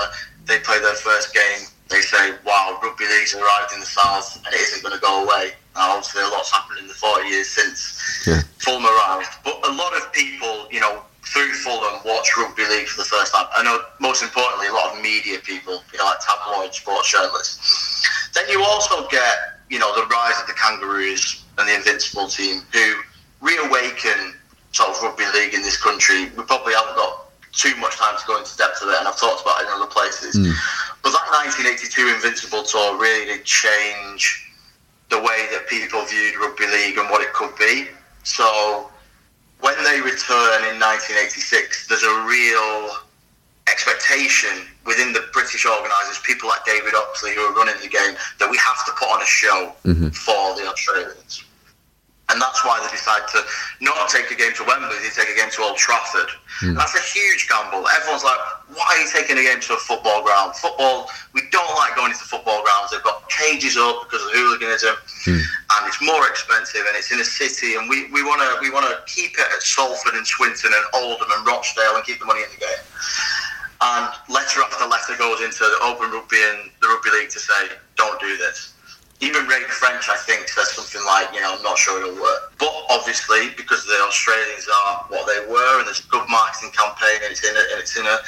[0.47, 4.55] they play their first game, they say, wow, rugby league's arrived in the South and
[4.55, 5.53] it isn't going to go away.
[5.75, 8.43] Now, obviously, a lot's happened in the 40 years since yeah.
[8.59, 9.31] Fulham arrived.
[9.45, 13.33] But a lot of people, you know, through Fulham watch rugby league for the first
[13.35, 13.47] time.
[13.57, 18.31] I know, most importantly, a lot of media people, you know, like tabloid sports journalists.
[18.35, 22.63] Then you also get, you know, the rise of the Kangaroos and the Invincible team
[22.73, 22.95] who
[23.41, 24.35] reawaken
[24.73, 26.31] sort of rugby league in this country.
[26.37, 29.19] We probably haven't got too much time to go into depth of it, and I've
[29.19, 30.37] talked about it in other places.
[30.37, 30.53] Mm.
[31.03, 34.51] But that 1982 Invincible tour really did change
[35.11, 37.89] the way that people viewed rugby league and what it could be.
[38.25, 38.91] So
[39.65, 43.01] when they return in 1986, there's a real
[43.67, 48.51] expectation within the British organisers, people like David Oxley who are running the game, that
[48.51, 50.09] we have to put on a show mm-hmm.
[50.09, 51.45] for the Australians.
[52.31, 53.45] And that's why they decide to
[53.85, 56.33] not take a game to Wembley, they take a game to Old Trafford.
[56.65, 56.75] Mm.
[56.75, 57.85] That's a huge gamble.
[57.89, 58.41] Everyone's like,
[58.73, 60.57] why are you taking a game to a football ground?
[60.57, 62.91] Football, we don't like going into football grounds.
[62.91, 64.97] They've got cages up because of hooliganism,
[65.29, 65.37] mm.
[65.37, 68.73] and it's more expensive, and it's in a city, and we, we want to we
[68.73, 72.41] wanna keep it at Salford and Swinton and Oldham and Rochdale and keep the money
[72.41, 72.85] in the game.
[73.85, 77.69] And letter after letter goes into the Open Rugby and the Rugby Leaguer to say,
[77.97, 78.74] don't do this
[79.25, 82.53] even Ray French, I think, says something like, you know, I'm not sure it'll work.
[82.59, 87.25] But obviously, because the Australians are what they were, and there's a good marketing campaign,
[87.25, 88.19] and it's in a, and it's in a,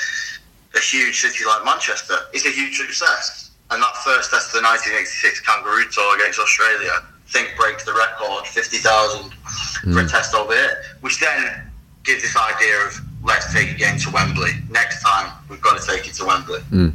[0.74, 3.50] a huge city like Manchester, it's a huge success.
[3.70, 7.92] And that first test of the 1986 Kangaroo Tour against Australia, I think breaks the
[7.92, 9.92] record, 50,000 mm.
[9.92, 10.08] for a hmm.
[10.08, 11.66] test over here, which then
[12.04, 14.52] gives this idea of let's take a game to Wembley.
[14.70, 16.60] Next time, we've got to take it to Wembley.
[16.70, 16.94] Mm.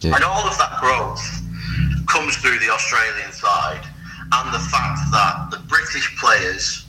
[0.00, 0.16] Yeah.
[0.16, 1.41] And all of that growth
[2.12, 3.80] comes through the Australian side,
[4.32, 6.84] and the fact that the British players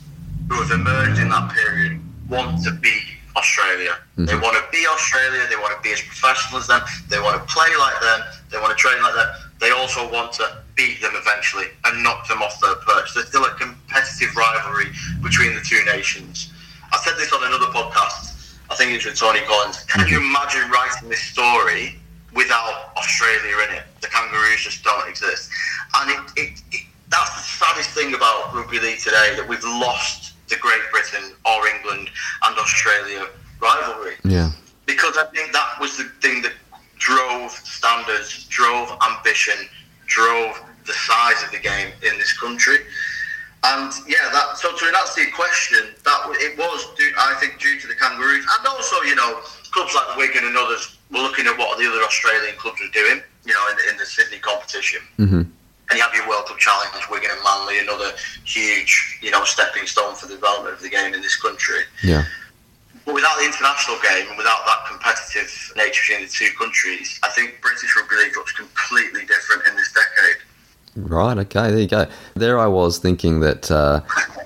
[0.48, 3.96] who have emerged in that period want to beat Australia.
[4.16, 4.26] Mm-hmm.
[4.26, 5.46] They want to be Australia.
[5.48, 6.82] They want to be as professional as them.
[7.08, 8.20] They want to play like them.
[8.52, 9.28] They want to train like them.
[9.60, 13.14] They also want to beat them eventually and knock them off their perch.
[13.14, 16.52] There's still a competitive rivalry between the two nations.
[16.92, 18.60] I said this on another podcast.
[18.68, 19.84] I think it's with Tony Collins.
[19.84, 21.96] Can you imagine writing this story
[22.34, 23.84] without Australia in it.
[24.00, 25.50] The Kangaroos just don't exist,
[25.96, 30.34] and it, it, it, that's the saddest thing about rugby league today that we've lost
[30.48, 32.10] the Great Britain or England
[32.44, 33.26] and Australia
[33.60, 34.14] rivalry.
[34.24, 34.50] Yeah,
[34.86, 36.52] because I think that was the thing that
[36.98, 39.68] drove standards, drove ambition,
[40.06, 42.78] drove the size of the game in this country.
[43.64, 47.80] And yeah, that so to answer your question, that it was, due, I think, due
[47.80, 49.40] to the Kangaroos, and also you know
[49.72, 53.22] clubs like Wigan and others were looking at what the other Australian clubs were doing,
[53.44, 55.00] you know, in, in the Sydney competition.
[55.18, 55.42] Mm-hmm.
[55.90, 58.12] And you have your World Club Challenge, Wigan and Manly, another
[58.44, 61.82] huge, you know, stepping stone for the development of the game in this country.
[62.02, 62.24] Yeah.
[63.04, 67.28] But without the international game and without that competitive nature between the two countries, I
[67.28, 70.40] think British rugby league looks completely different in this decade.
[70.96, 71.36] Right.
[71.38, 71.70] Okay.
[71.70, 72.06] There you go.
[72.34, 74.00] There I was thinking that uh,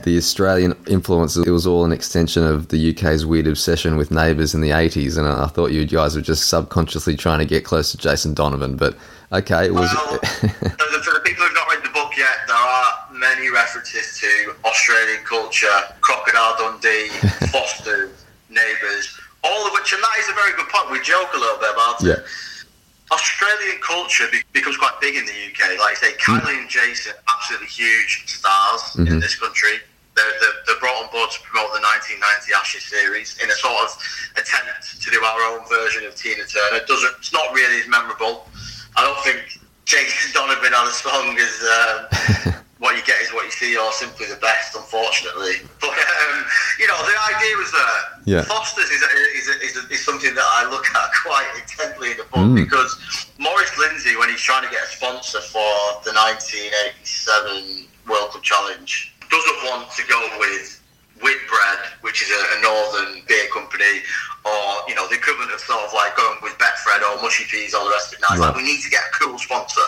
[0.04, 4.54] the Australian influence it was all an extension of the UK's weird obsession with neighbours
[4.54, 7.90] in the eighties, and I thought you guys were just subconsciously trying to get close
[7.90, 8.76] to Jason Donovan.
[8.76, 8.96] But
[9.32, 9.92] okay, it was.
[9.94, 14.54] Well, for the people who've not read the book yet, there are many references to
[14.64, 15.66] Australian culture,
[16.00, 17.08] Crocodile Dundee,
[17.52, 18.11] Foster,
[18.48, 20.90] neighbours, all of which, and that is a very good point.
[20.90, 22.12] We joke a little bit about Yeah.
[22.14, 22.24] it.
[23.11, 25.79] Australian culture be- becomes quite big in the UK.
[25.79, 29.81] Like I say, Kylie and Jason, absolutely huge stars in this country.
[30.14, 33.79] They're, they're, they're brought on board to promote the 1990 Ashes series in a sort
[33.87, 33.94] of
[34.37, 36.83] attempt to do our own version of Tina Turner.
[36.83, 38.49] It doesn't, it's not really as memorable.
[38.97, 43.44] I don't think Jason Donovan on a song is um, what you get is what
[43.44, 45.66] you see, or simply the best, unfortunately.
[45.80, 46.44] But um,
[46.78, 48.42] you know, the idea was that Yeah.
[48.42, 52.12] Foster's is, a, is, a, is, a, is something that I look at quite intently
[52.12, 52.98] in the book because
[53.38, 55.70] Maurice Lindsay, when he's trying to get a sponsor for
[56.04, 60.80] the 1987 World Club Challenge, doesn't want to go with
[61.22, 64.02] Whitbread, which is a, a northern beer company,
[64.44, 67.74] or you know the equivalent of sort of like going with Betfred or Mushy Peas
[67.74, 68.22] or the rest of it.
[68.22, 69.82] Now it's like we need to get a cool sponsor,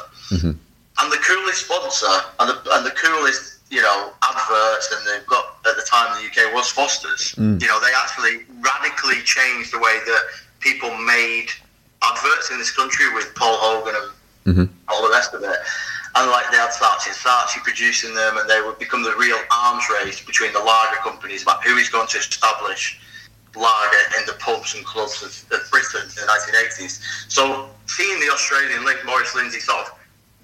[1.01, 5.57] and the coolest sponsor and the and the coolest you know adverts and they've got
[5.67, 7.35] at the time in the UK was Foster's.
[7.37, 7.61] Mm.
[7.61, 10.23] You know they actually radically changed the way that
[10.61, 11.49] people made
[12.03, 14.75] adverts in this country with Paul Hogan and mm-hmm.
[14.89, 15.57] all the rest of it.
[16.17, 19.39] And like they had Saatchi and Saatchi producing them, and they would become the real
[19.53, 22.99] arms race between the lager companies about who is going to establish
[23.55, 27.01] lager in the pubs and clubs of, of Britain in the 1980s.
[27.29, 30.00] So seeing the Australian link, Maurice Lindsay sort of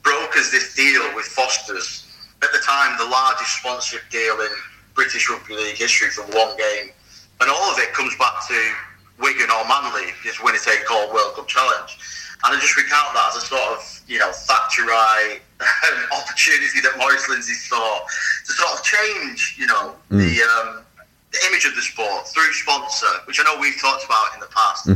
[0.06, 2.06] brokers this deal with Foster's.
[2.42, 4.52] At the time, the largest sponsorship deal in
[4.94, 6.94] British Rugby League history for one game.
[7.40, 8.72] And all of it comes back to
[9.18, 11.98] Wigan or Manly, this winner take all World Club Challenge.
[12.44, 16.94] And I just recount that as a sort of, you know, Thatcherite um, opportunity that
[16.98, 18.00] Maurice Lindsay saw
[18.46, 20.84] to sort of change, you know, the, um,
[21.32, 24.52] the image of the sport through sponsor, which I know we've talked about in the
[24.54, 24.86] past.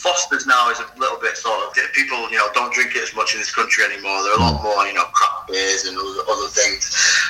[0.00, 3.14] Foster's now is a little bit sort of people, you know, don't drink it as
[3.14, 4.22] much in this country anymore.
[4.22, 4.64] There are a lot mm.
[4.64, 6.88] more, you know, craft beers and other, other things.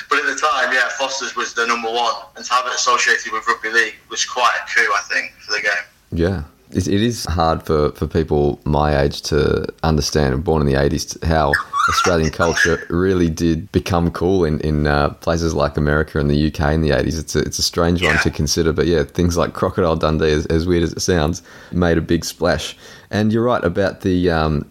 [0.09, 3.33] But at the time, yeah, Foster's was the number one, and to have it associated
[3.33, 5.85] with rugby league was quite a coup, I think, for the game.
[6.11, 6.43] Yeah.
[6.71, 11.21] It, it is hard for, for people my age to understand, born in the 80s,
[11.25, 11.51] how
[11.89, 16.73] Australian culture really did become cool in, in uh, places like America and the UK
[16.73, 17.19] in the 80s.
[17.19, 20.45] It's a, it's a strange one to consider, but yeah, things like Crocodile Dundee, as,
[20.47, 21.41] as weird as it sounds,
[21.71, 22.77] made a big splash.
[23.09, 24.29] And you're right about the.
[24.29, 24.69] Um,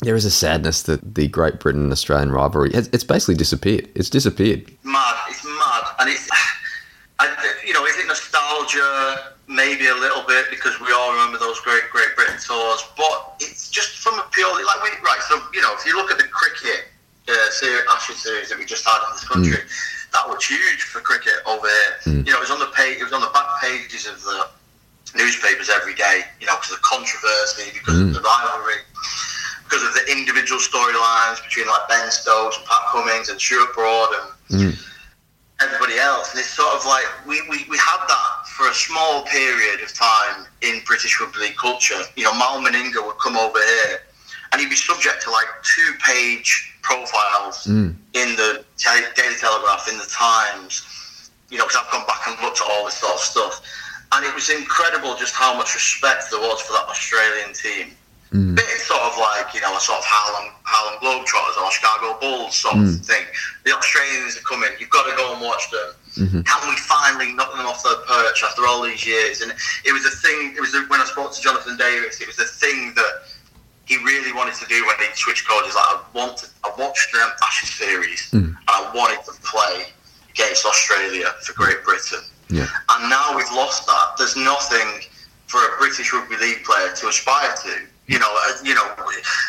[0.00, 3.86] there is a sadness that the Great Britain and Australian rivalry, it's, it's basically disappeared.
[3.94, 4.70] It's disappeared.
[4.82, 6.26] Mad, it's mad, and it's,
[7.18, 9.29] I, you know, is it nostalgia?
[9.50, 13.68] Maybe a little bit because we all remember those great Great Britain tours, but it's
[13.68, 15.18] just from a purely like we right.
[15.26, 16.86] So you know, if you look at the cricket
[17.26, 19.34] uh, series, Ashes series that we just had in this mm.
[19.34, 19.58] country,
[20.14, 22.14] that was huge for cricket over here.
[22.14, 22.26] Mm.
[22.26, 24.46] You know, it was on the page, it was on the back pages of the
[25.18, 26.22] newspapers every day.
[26.38, 28.14] You know, because of the controversy, because of mm.
[28.14, 28.86] the rivalry
[29.70, 34.10] because of the individual storylines between like Ben Stokes and Pat Cummins and Stuart Broad
[34.50, 34.78] and
[35.62, 36.30] everybody else.
[36.32, 39.92] And it's sort of like we, we, we had that for a small period of
[39.94, 42.00] time in British rugby league culture.
[42.16, 44.00] You know, Mal Meninga would come over here
[44.52, 47.90] and he'd be subject to like two page profiles hmm.
[48.14, 52.60] in the Daily Telegraph, in the Times, you know, because I've gone back and looked
[52.60, 53.62] at all this sort of stuff.
[54.12, 57.96] And it was incredible just how much respect there was for that Australian team
[58.30, 58.54] Mm.
[58.54, 62.54] bit sort of like you know a sort of Harlem Harlem Globetrotters or Chicago Bulls
[62.54, 63.04] sort of mm.
[63.04, 63.26] thing.
[63.64, 64.70] The Australians are coming.
[64.78, 65.90] You've got to go and watch them.
[66.14, 66.40] Mm-hmm.
[66.46, 69.42] Can we finally knock them off their perch after all these years?
[69.42, 69.50] And
[69.84, 70.54] it was a thing.
[70.54, 72.20] It was a, when I spoke to Jonathan Davies.
[72.20, 73.26] It was a thing that
[73.90, 75.74] he really wanted to do when he switched coaches.
[75.74, 78.54] Like I wanted, to, I watched the Ashes series mm.
[78.54, 79.90] and I wanted to play
[80.30, 82.22] against Australia for Great Britain.
[82.48, 82.66] Yeah.
[82.90, 84.14] And now we've lost that.
[84.18, 85.02] There's nothing
[85.46, 87.86] for a British rugby league player to aspire to.
[88.10, 88.82] You know, uh, you know,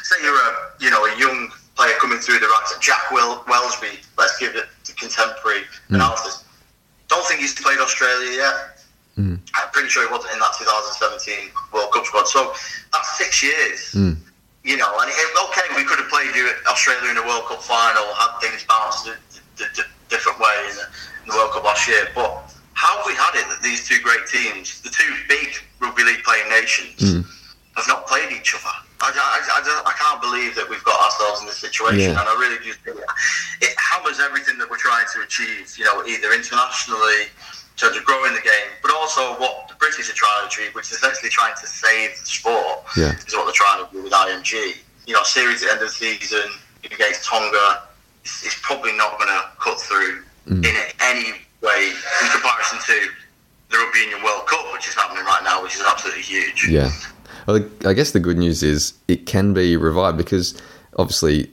[0.04, 2.78] say you're a you know a young player coming through the ranks.
[2.80, 4.06] Jack Wel- Welsby.
[4.20, 5.96] Let's give it to contemporary hmm.
[5.96, 6.46] analysis.
[7.08, 8.86] Don't think he's played Australia yet.
[9.16, 9.36] Hmm.
[9.56, 12.28] I'm pretty sure he wasn't in that 2017 World Cup squad.
[12.28, 12.54] So
[12.94, 13.94] that's six years.
[13.94, 14.14] Hmm.
[14.64, 17.64] You know, and it, okay, we could have played you Australia in a World Cup
[17.64, 19.18] final, had things bounced a,
[19.58, 20.86] a, a different way in the,
[21.26, 22.14] in the World Cup last year.
[22.14, 25.50] But how have we had it that these two great teams, the two big
[25.82, 27.26] rugby league playing nations,
[27.76, 28.74] have not played each other?
[29.02, 32.20] I, I, I, don't- I can't believe that we've got ourselves in this situation, Yeah.
[32.22, 32.98] and I really do think
[33.62, 35.74] it, hammers everything that we're trying to achieve.
[35.78, 40.10] You know, either internationally, in terms of growing the game, but also what the British
[40.12, 42.86] are trying to achieve, which is essentially trying to save the sport.
[42.96, 43.16] Yeah.
[43.26, 44.78] Is what they're trying to do with IMG.
[45.08, 46.46] You know, series at the end of the season
[46.86, 47.90] against Tonga
[48.24, 50.62] is, is probably not going to cut through mm.
[50.62, 53.10] in any way in comparison to
[53.70, 56.68] the Rugby Union World Cup, which is happening right now, which is absolutely huge.
[56.68, 56.92] Yeah.
[57.48, 60.60] Well, I guess the good news is it can be revived because
[60.98, 61.50] obviously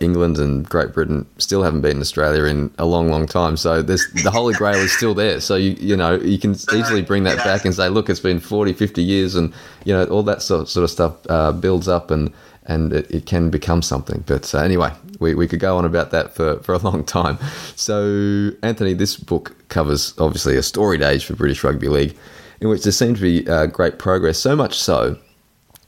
[0.00, 3.56] England and Great Britain still haven't beaten Australia in a long, long time.
[3.56, 5.40] So the Holy Grail is still there.
[5.40, 8.40] So you you know you can easily bring that back and say, look, it's been
[8.40, 9.54] 40, 50 years, and
[9.84, 12.32] you know all that sort sort of stuff uh, builds up and
[12.66, 14.22] and it, it can become something.
[14.26, 17.38] But uh, anyway, we, we could go on about that for, for a long time.
[17.76, 22.16] So Anthony, this book covers obviously a storied age for British Rugby League,
[22.60, 24.38] in which there seemed to be uh, great progress.
[24.38, 25.18] So much so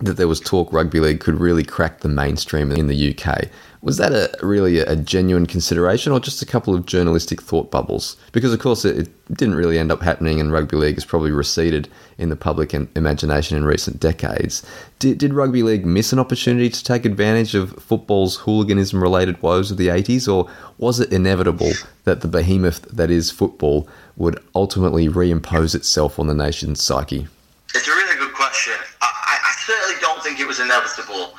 [0.00, 3.48] that there was talk rugby league could really crack the mainstream in the UK.
[3.80, 8.16] Was that a really a genuine consideration, or just a couple of journalistic thought bubbles?
[8.32, 11.30] Because of course it, it didn't really end up happening, and rugby league has probably
[11.30, 14.66] receded in the public imagination in recent decades.
[14.98, 19.76] Did, did rugby league miss an opportunity to take advantage of football's hooliganism-related woes of
[19.76, 23.88] the '80s, or was it inevitable that the behemoth that is football
[24.18, 27.26] would ultimately reimpose itself on the nation's psyche?
[27.74, 28.74] It's a really good question.
[29.00, 31.34] I, I certainly don't think it was inevitable.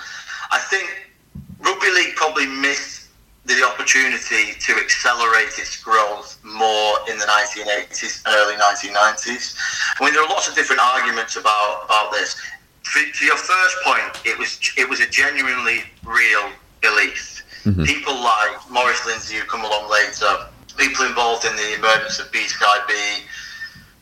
[0.51, 1.11] I think
[1.59, 3.09] rugby league probably missed
[3.45, 9.57] the opportunity to accelerate its growth more in the 1980s and early 1990s.
[9.99, 12.39] I mean, there are lots of different arguments about, about this.
[12.83, 16.49] For, to your first point, it was it was a genuinely real
[16.81, 17.43] belief.
[17.65, 17.83] Mm-hmm.
[17.83, 20.47] People like Maurice Lindsay, who come along later,
[20.79, 23.21] people involved in the emergence of BSkyB,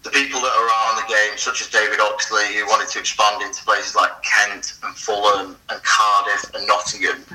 [0.03, 3.41] the people that are around the game, such as David Oxley, who wanted to expand
[3.41, 7.25] into places like Kent and Fulham and Cardiff and Nottingham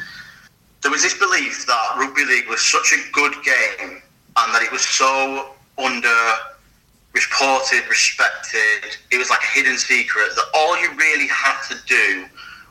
[0.82, 4.02] there was this belief that rugby league was such a good game
[4.36, 6.08] and that it was so under
[7.14, 8.96] reported, respected.
[9.10, 12.26] It was like a hidden secret that all you really had to do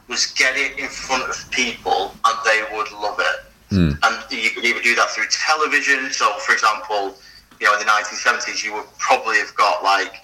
[0.09, 3.50] was get it in front of people and they would love it.
[3.71, 3.97] Mm.
[4.03, 6.11] And you could either do that through television.
[6.11, 7.15] So, for example,
[7.59, 10.23] you know, in the 1970s, you would probably have got like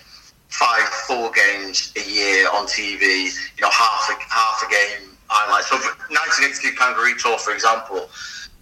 [0.50, 3.32] five full games a year on TV.
[3.56, 5.70] You know, half a half a game highlights.
[5.70, 8.10] So 1982 Kangaroo Tour, for example,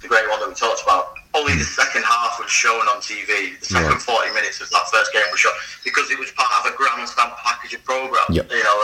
[0.01, 3.57] the great one that we talked about, only the second half was shown on TV.
[3.59, 4.29] The second yeah.
[4.29, 7.31] 40 minutes of that first game was shown because it was part of a grandstand
[7.41, 8.27] package of program.
[8.29, 8.51] Yep.
[8.51, 8.77] You know,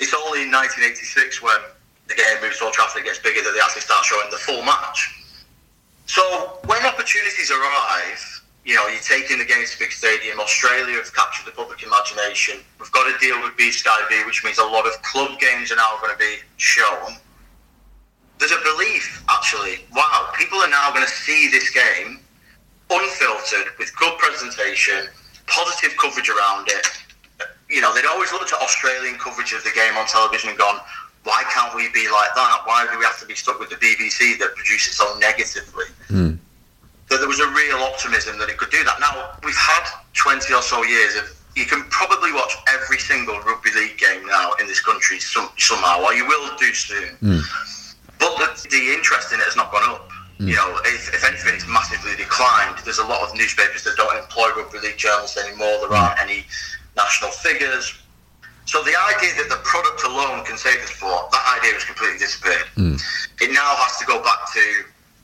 [0.00, 1.60] it's only in 1986 when
[2.08, 4.62] the game moves to Old Trafford gets bigger that they actually start showing the full
[4.62, 5.19] match.
[6.10, 10.40] So when opportunities arrive, you know, you're taking the games to big stadium.
[10.40, 12.58] Australia have captured the public imagination.
[12.80, 15.70] We've got to deal with B Sky B, which means a lot of club games
[15.70, 17.14] are now going to be shown.
[18.38, 22.18] There's a belief, actually, wow, people are now going to see this game
[22.90, 25.06] unfiltered with good presentation,
[25.46, 26.88] positive coverage around it.
[27.68, 30.80] You know, they'd always looked at Australian coverage of the game on television and gone,
[31.24, 32.62] why can't we be like that?
[32.64, 35.84] Why do we have to be stuck with the BBC that produces so negatively?
[36.08, 36.38] Mm
[37.10, 39.00] that there was a real optimism that it could do that.
[39.00, 43.70] Now, we've had 20 or so years of you can probably watch every single rugby
[43.74, 47.16] league game now in this country some, somehow, or you will do soon.
[47.20, 47.42] Mm.
[48.20, 50.08] But the, the, interest in it has not gone up.
[50.38, 50.48] Mm.
[50.48, 52.78] You know, if, if, anything, it's massively declined.
[52.84, 55.74] There's a lot of newspapers that don't employ rugby league journalists anymore.
[55.80, 55.98] There mm.
[55.98, 56.46] aren't any
[56.96, 57.99] national figures.
[58.70, 62.22] So the idea that the product alone can save the sport, that idea has completely
[62.22, 62.70] disappeared.
[62.78, 62.94] Hmm.
[63.42, 64.62] It now has to go back to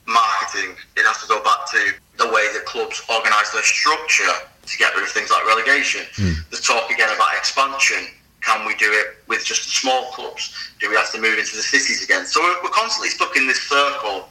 [0.03, 0.75] marketing.
[0.99, 4.35] It has to go back to the way that clubs organise their structure
[4.67, 6.03] to get rid of things like relegation.
[6.19, 6.43] Mm.
[6.51, 8.11] The talk again about expansion.
[8.43, 10.51] Can we do it with just the small clubs?
[10.83, 12.27] Do we have to move into the cities again?
[12.27, 14.27] So we're, we're constantly stuck in this circle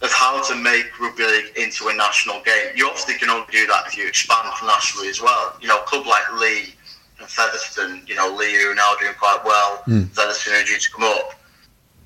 [0.00, 2.72] of how to make rugby league into a national game.
[2.72, 5.56] You obviously can only do that if you expand nationally as well.
[5.60, 6.77] You know, a club like Leigh
[7.18, 10.08] and Featherstone, you know, are now doing quite well, mm.
[10.10, 11.34] Featherstone are due to come up.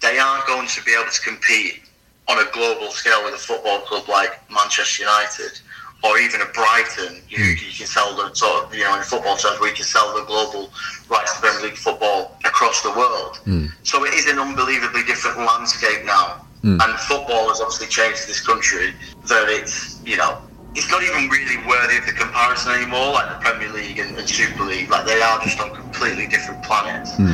[0.00, 1.82] They aren't going to be able to compete
[2.28, 5.60] on a global scale with a football club like Manchester United
[6.04, 7.50] or even a Brighton, you, hmm.
[7.64, 10.24] you can sell the sort of, you know, in football terms, we can sell the
[10.24, 10.70] global
[11.08, 13.38] rights to Premier League football across the world.
[13.46, 13.70] Mm.
[13.84, 16.44] So it is an unbelievably different landscape now.
[16.64, 16.82] Mm.
[16.82, 18.94] And football has obviously changed this country
[19.26, 20.42] that it's, you know,
[20.74, 24.28] it's not even really worthy of the comparison anymore, like the Premier League and, and
[24.28, 24.90] Super League.
[24.90, 27.12] Like they are just on completely different planets.
[27.12, 27.28] Mm.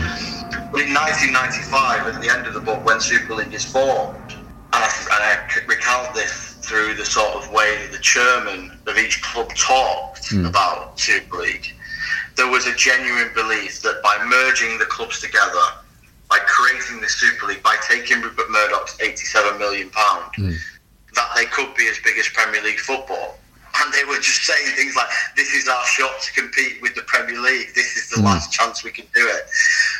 [0.72, 4.32] But in 1995, at the end of the book, when Super League is formed,
[4.72, 8.98] and I, and I recount this through the sort of way that the chairman of
[8.98, 10.46] each club talked mm.
[10.46, 11.74] about Super League.
[12.36, 15.64] There was a genuine belief that by merging the clubs together,
[16.28, 20.56] by creating the Super League, by taking Rupert Murdoch's £87 million, mm.
[21.18, 23.38] That they could be as big as Premier League football
[23.80, 27.02] and they were just saying things like, "This is our shot to compete with the
[27.02, 27.74] Premier League.
[27.74, 28.24] This is the mm.
[28.24, 29.48] last chance we can do it."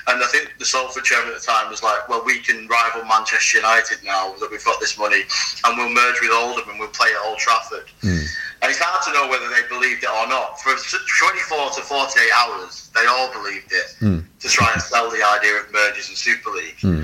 [0.07, 3.05] And I think the Salford chairman at the time was like, "Well, we can rival
[3.05, 5.23] Manchester United now that we've got this money,
[5.65, 8.27] and we'll merge with Oldham and we'll play at Old Trafford." Mm.
[8.63, 10.61] And it's hard to know whether they believed it or not.
[10.61, 14.25] For 24 to 48 hours, they all believed it mm.
[14.41, 16.79] to try and sell the idea of mergers and Super League.
[16.81, 17.03] Hmm.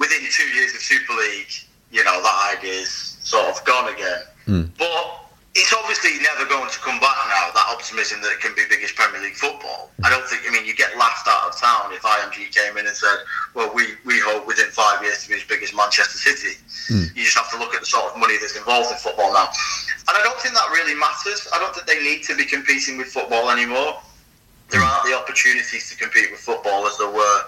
[0.00, 1.52] Within two years of Super League,
[1.92, 4.22] you know, that idea's sort of gone again.
[4.46, 4.70] Mm.
[4.78, 5.22] But
[5.54, 8.96] it's obviously never going to come back now, that optimism that it can be biggest
[8.96, 9.90] Premier League football.
[10.02, 12.86] I don't think, I mean, you get laughed out of town if IMG came in
[12.86, 13.16] and said,
[13.54, 16.56] well, we, we hope within five years to be as big as Manchester City.
[16.88, 17.14] Mm.
[17.14, 19.52] You just have to look at the sort of money that's involved in football now.
[20.08, 21.46] And I don't think that really matters.
[21.52, 24.00] I don't think they need to be competing with football anymore.
[24.70, 27.40] There aren't the opportunities to compete with football as there were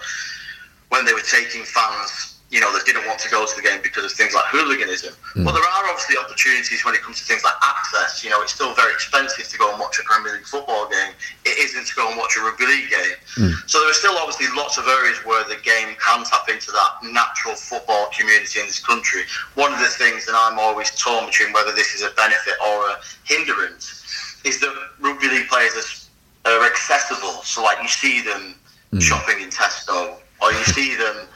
[0.91, 3.81] when they were taking fans you know, that didn't want to go to the game
[3.83, 5.13] because of things like hooliganism.
[5.35, 5.45] Mm.
[5.45, 8.23] But there are obviously opportunities when it comes to things like access.
[8.23, 11.13] You know, it's still very expensive to go and watch a Premier League football game.
[11.45, 13.19] It isn't to go and watch a rugby league game.
[13.37, 13.53] Mm.
[13.69, 16.91] So there are still obviously lots of areas where the game can tap into that
[17.11, 19.23] natural football community in this country.
[19.55, 22.95] One of the things that I'm always torn between whether this is a benefit or
[22.95, 24.05] a hindrance
[24.45, 24.71] is that
[25.01, 26.09] rugby league players
[26.45, 27.43] are, are accessible.
[27.43, 28.55] So, like, you see them
[28.95, 29.03] Mm.
[29.03, 31.27] shopping in Tesco, or you see them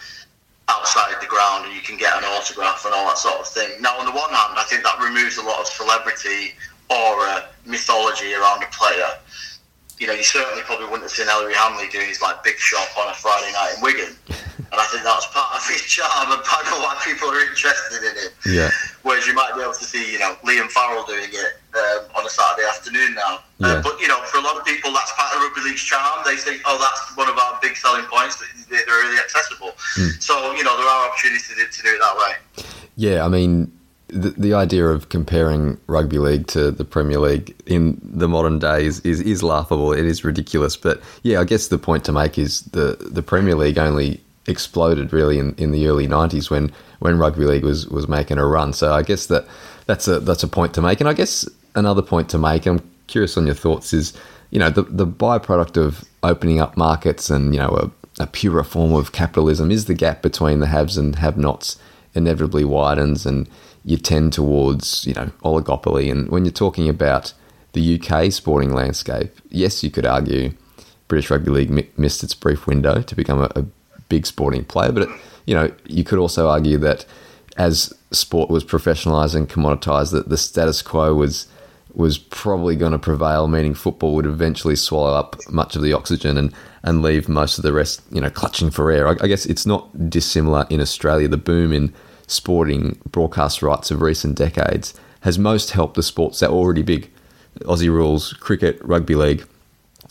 [0.69, 3.81] outside the ground and you can get an autograph and all that sort of thing.
[3.81, 6.55] Now, on the one hand, I think that removes a lot of celebrity
[6.91, 9.11] aura, mythology around a player.
[9.99, 12.86] You know, you certainly probably wouldn't have seen Ellery Hanley doing his like big shop
[12.99, 16.42] on a Friday night in Wigan, and I think that's part of his charm and
[16.44, 18.32] part of why people are interested in him.
[18.46, 18.70] Yeah.
[19.03, 22.26] Whereas you might be able to see, you know, Liam Farrell doing it um, on
[22.26, 23.42] a Saturday afternoon now.
[23.59, 23.78] Yeah.
[23.78, 26.22] Uh, but you know, for a lot of people, that's part of rugby league's charm.
[26.24, 28.38] They think, oh, that's one of our big selling points.
[28.38, 29.72] that They're really accessible.
[30.20, 32.64] So you know, there are opportunities to do it that way.
[32.96, 33.78] Yeah, I mean,
[34.09, 39.00] the, the idea of comparing rugby league to the Premier League in the modern days
[39.00, 39.92] is, is laughable.
[39.92, 40.76] It is ridiculous.
[40.76, 45.12] But yeah, I guess the point to make is the, the Premier League only exploded
[45.12, 48.72] really in, in the early 90s when, when rugby league was, was making a run.
[48.72, 49.46] So I guess that
[49.86, 51.00] that's a, that's a point to make.
[51.00, 54.14] And I guess another point to make, I'm curious on your thoughts, is,
[54.50, 57.68] you know, the, the byproduct of opening up markets and, you know,
[58.18, 61.78] a, a purer form of capitalism is the gap between the haves and have-nots
[62.14, 63.48] inevitably widens and
[63.89, 67.32] you tend towards you know oligopoly and when you're talking about
[67.72, 70.53] the UK sporting landscape yes you could argue
[71.09, 73.64] British Rugby League mi- missed its brief window to become a, a
[74.09, 75.09] big sporting player but it,
[75.47, 77.07] you know you could also argue that
[77.57, 81.49] as sport was professionalized and commoditized that the status quo was
[81.95, 86.36] was probably going to prevail, meaning football would eventually swallow up much of the oxygen
[86.36, 89.09] and, and leave most of the rest, you know, clutching for air.
[89.09, 91.26] I, I guess it's not dissimilar in Australia.
[91.26, 91.93] The boom in
[92.29, 97.11] sporting broadcast rights of recent decades has most helped the sports that were already big.
[97.62, 99.45] Aussie rules, cricket, rugby league,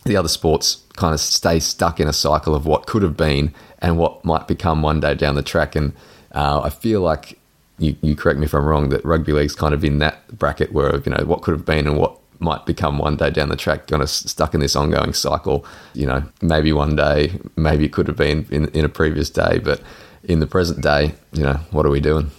[0.03, 3.53] the other sports kind of stay stuck in a cycle of what could have been
[3.79, 5.75] and what might become one day down the track.
[5.75, 5.93] And
[6.33, 7.39] uh, I feel like
[7.79, 10.71] you, you correct me if I'm wrong that rugby league's kind of in that bracket
[10.71, 13.55] where you know what could have been and what might become one day down the
[13.55, 15.65] track, kind of stuck in this ongoing cycle.
[15.93, 19.59] You know, maybe one day, maybe it could have been in, in a previous day,
[19.59, 19.81] but
[20.27, 22.29] in the present day, you know, what are we doing?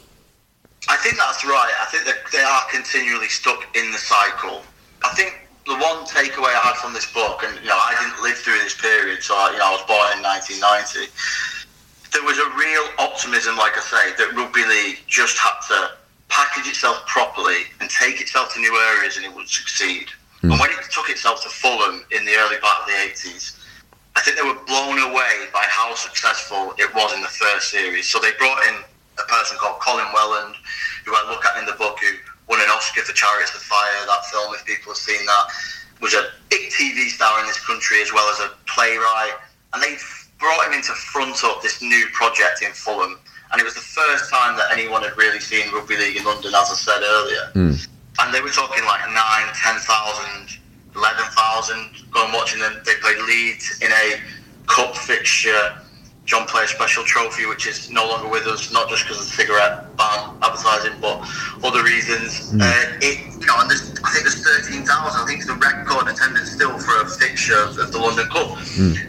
[0.88, 1.72] I think that's right.
[1.80, 4.62] I think that they are continually stuck in the cycle.
[5.04, 8.22] I think the one takeaway I had from this book, and you know, I didn't
[8.22, 11.12] live through this period, so I, you know, I was born in 1990.
[12.12, 15.92] There was a real optimism, like I say, that rugby league just had to
[16.28, 20.08] package itself properly and take itself to new areas, and it would succeed.
[20.40, 20.52] Hmm.
[20.52, 23.57] And when it took itself to Fulham in the early part of the 80s,
[24.18, 28.10] I think they were blown away by how successful it was in the first series.
[28.10, 28.82] So they brought in
[29.14, 30.58] a person called Colin Welland,
[31.06, 32.18] who I look at in the book, who
[32.50, 34.02] won an Oscar for Chariots of Fire.
[34.10, 35.44] That film, if people have seen that,
[36.02, 39.38] was a big TV star in this country as well as a playwright.
[39.72, 39.94] And they
[40.42, 43.22] brought him in to front up this new project in Fulham.
[43.52, 46.50] And it was the first time that anyone had really seen rugby league in London,
[46.58, 47.44] as I said earlier.
[47.54, 47.78] Hmm.
[48.18, 50.58] And they were talking like 9, 10,000,
[50.98, 52.74] 11,000 going watching them.
[52.84, 54.20] They played Leeds in a
[54.66, 55.78] cup fixture.
[56.26, 59.30] John Player Special Trophy, which is no longer with us, not just because of the
[59.30, 61.24] cigarette ban advertising, but
[61.64, 62.52] other reasons.
[62.60, 64.84] Uh, it, you know, and there's, I think there's 13,000.
[64.84, 68.58] I think it's the record attendance still for a fixture of, of the London Cup.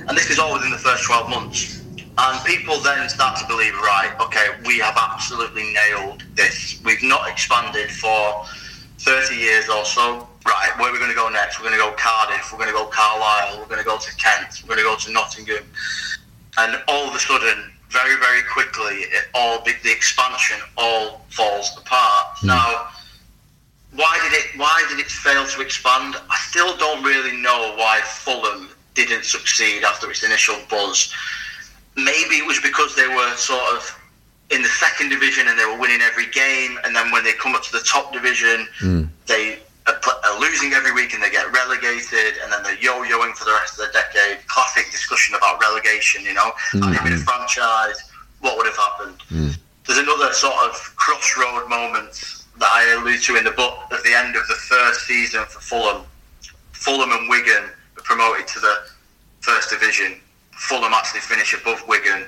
[0.08, 1.84] And this is all within the first 12 months.
[2.18, 6.80] And people then start to believe, right, okay, we have absolutely nailed this.
[6.86, 8.46] We've not expanded for
[9.00, 10.29] 30 years or so.
[10.50, 11.60] Right, where are we going to go next?
[11.60, 14.16] We're going to go Cardiff, we're going to go Carlisle, we're going to go to
[14.16, 15.64] Kent, we're going to go to Nottingham.
[16.58, 22.38] And all of a sudden, very, very quickly, it all the expansion all falls apart.
[22.40, 22.48] Hmm.
[22.48, 22.88] Now,
[23.94, 26.16] why did it why did it fail to expand?
[26.18, 31.14] I still don't really know why Fulham didn't succeed after its initial buzz.
[31.96, 34.00] Maybe it was because they were sort of
[34.50, 37.54] in the second division and they were winning every game, and then when they come
[37.54, 39.04] up to the top division, hmm.
[39.28, 39.60] they
[39.90, 43.80] are, losing every week and they get relegated, and then they're yo-yoing for the rest
[43.80, 44.46] of the decade.
[44.48, 47.22] Classic discussion about relegation, you know, had it been mm.
[47.22, 49.18] a franchise, what would have happened?
[49.30, 49.58] Mm.
[49.86, 54.14] there's another sort of crossroad moment that I allude to in the book at the
[54.14, 56.06] end of the first season for Fulham.
[56.74, 58.76] Fulham and Wigan were promoted to the
[59.42, 60.20] first division.
[60.52, 62.26] Fulham actually finish above Wigan,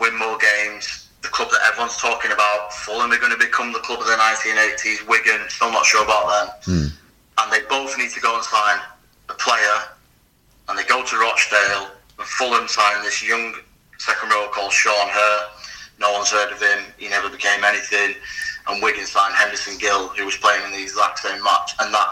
[0.00, 1.05] win more games.
[1.26, 4.14] The club that everyone's talking about, Fulham are going to become the club of the
[4.14, 5.08] 1980s.
[5.08, 6.46] Wigan, still not sure about them.
[6.70, 6.92] Mm.
[7.42, 8.78] And they both need to go and sign
[9.28, 9.90] a player.
[10.68, 11.90] And they go to Rochdale.
[12.20, 13.54] And Fulham sign this young
[13.98, 15.48] second row called Sean Hur.
[15.98, 16.84] No one's heard of him.
[16.96, 18.14] He never became anything.
[18.68, 21.72] And Wigan signed Henderson Gill, who was playing in the exact same match.
[21.80, 22.08] And that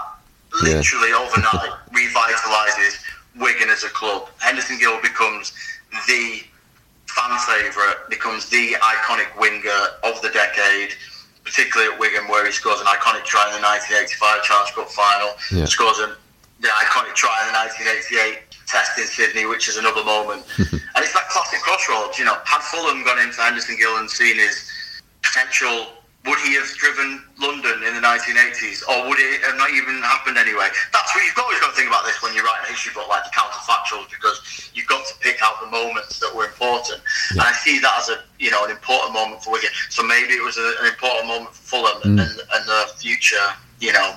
[0.64, 0.74] Yeah.
[0.82, 2.98] literally overnight revitalises
[3.36, 4.28] Wigan as a club.
[4.40, 5.52] Henderson Gill becomes
[6.08, 6.42] the
[7.14, 10.94] fan favourite, becomes the iconic winger of the decade,
[11.44, 15.30] particularly at Wigan, where he scores an iconic try in the 1985 Challenge Cup final,
[15.52, 15.64] Yeah.
[15.66, 16.10] scores an,
[16.60, 20.42] the iconic try in the 1988 Test in Sydney, which is another moment.
[20.58, 22.18] and it's that classic crossroads.
[22.18, 24.70] You know, had Fulham gone into Henderson Gill and seen his
[25.22, 25.88] potential,
[26.24, 30.38] would he have driven London in the 1980s, or would it have not even happened
[30.38, 30.68] anyway?
[30.92, 33.08] That's what you've always got to think about this when you write a history book,
[33.08, 37.00] like the counterfactuals, because you've got to pick out the moments that were important.
[37.32, 39.70] And I see that as a you know an important moment for Wigan.
[39.90, 42.16] So maybe it was a, an important moment for Fulham mm.
[42.16, 43.44] and, and the future
[43.80, 44.16] you know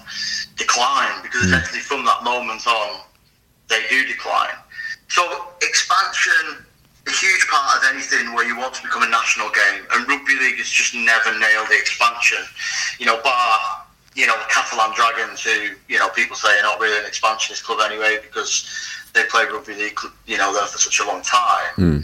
[0.55, 1.51] decline, because mm.
[1.51, 3.01] essentially from that moment on,
[3.67, 4.55] they do decline.
[5.09, 5.23] So
[5.61, 6.63] expansion
[7.07, 10.35] a huge part of anything where you want to become a national game, and rugby
[10.35, 12.43] league has just never nailed the expansion.
[12.99, 13.59] You know, bar
[14.17, 17.63] you know the Catalan Dragons, who you know people say are not really an expansionist
[17.63, 18.67] club anyway because
[19.13, 21.73] they played rugby league, you know, there for such a long time.
[21.77, 22.03] Mm.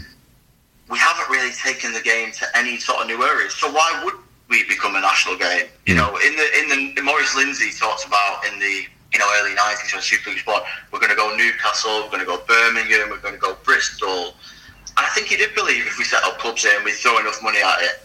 [0.88, 3.54] We haven't really taken the game to any sort of new areas.
[3.54, 4.14] So why would
[4.48, 5.66] we become a national game?
[5.86, 9.54] You know, in the in the Maurice Lindsay talks about in the you know early
[9.54, 12.38] nineties when Super League was born, we're going to go Newcastle, we're going to go
[12.46, 14.34] Birmingham, we're going to go Bristol.
[14.96, 17.42] I think he did believe if we set up clubs here and we throw enough
[17.42, 18.00] money at it,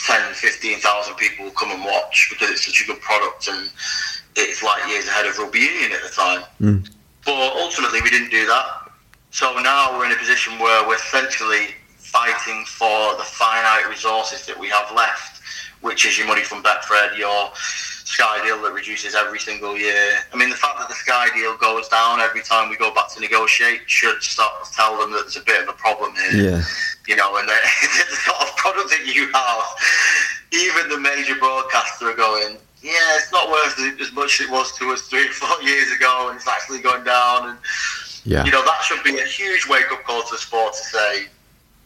[0.00, 3.70] 10, 15,000 people will come and watch because it's such a good product and
[4.36, 6.42] it's like years ahead of rugby union at the time.
[6.60, 6.90] Mm.
[7.24, 8.90] But ultimately, we didn't do that.
[9.30, 11.68] So now we're in a position where we're essentially
[11.98, 15.40] fighting for the finite resources that we have left,
[15.80, 17.50] which is your money from Betfred, your
[18.04, 20.18] Sky deal that reduces every single year.
[20.32, 23.10] I mean, the fact that the Sky deal goes down every time we go back
[23.14, 26.50] to negotiate should start to tell them that there's a bit of a problem here
[26.52, 26.62] Yeah.
[27.08, 27.54] you know, and the,
[28.10, 29.64] the sort of product that you have,
[30.52, 34.52] even the major broadcaster are going, yeah, it's not worth it as much as it
[34.52, 37.48] was to us three or four years ago, and it's actually going down.
[37.50, 37.58] And
[38.24, 38.44] Yeah.
[38.44, 41.26] you know, that should be a huge wake up call to the sport to say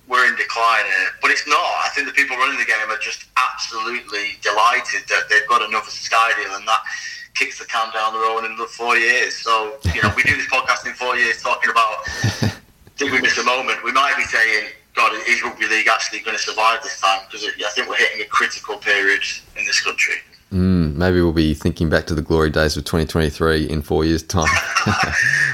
[0.09, 1.09] we're in decline here.
[1.23, 1.71] But it's not.
[1.85, 5.91] I think the people running the game are just absolutely delighted that they've got another
[5.91, 6.83] Sky deal, and that
[7.35, 9.37] kicks the can down the road in another four years.
[9.37, 12.03] So you know, we do this podcast in four years talking about
[12.97, 13.85] did we miss a moment?
[13.85, 17.21] We might be saying, God, is rugby league actually going to survive this time?
[17.31, 19.23] Because I think we're hitting a critical period
[19.57, 20.15] in this country.
[20.53, 24.23] Mm, maybe we'll be thinking back to the glory days of 2023 in four years'
[24.23, 24.49] time.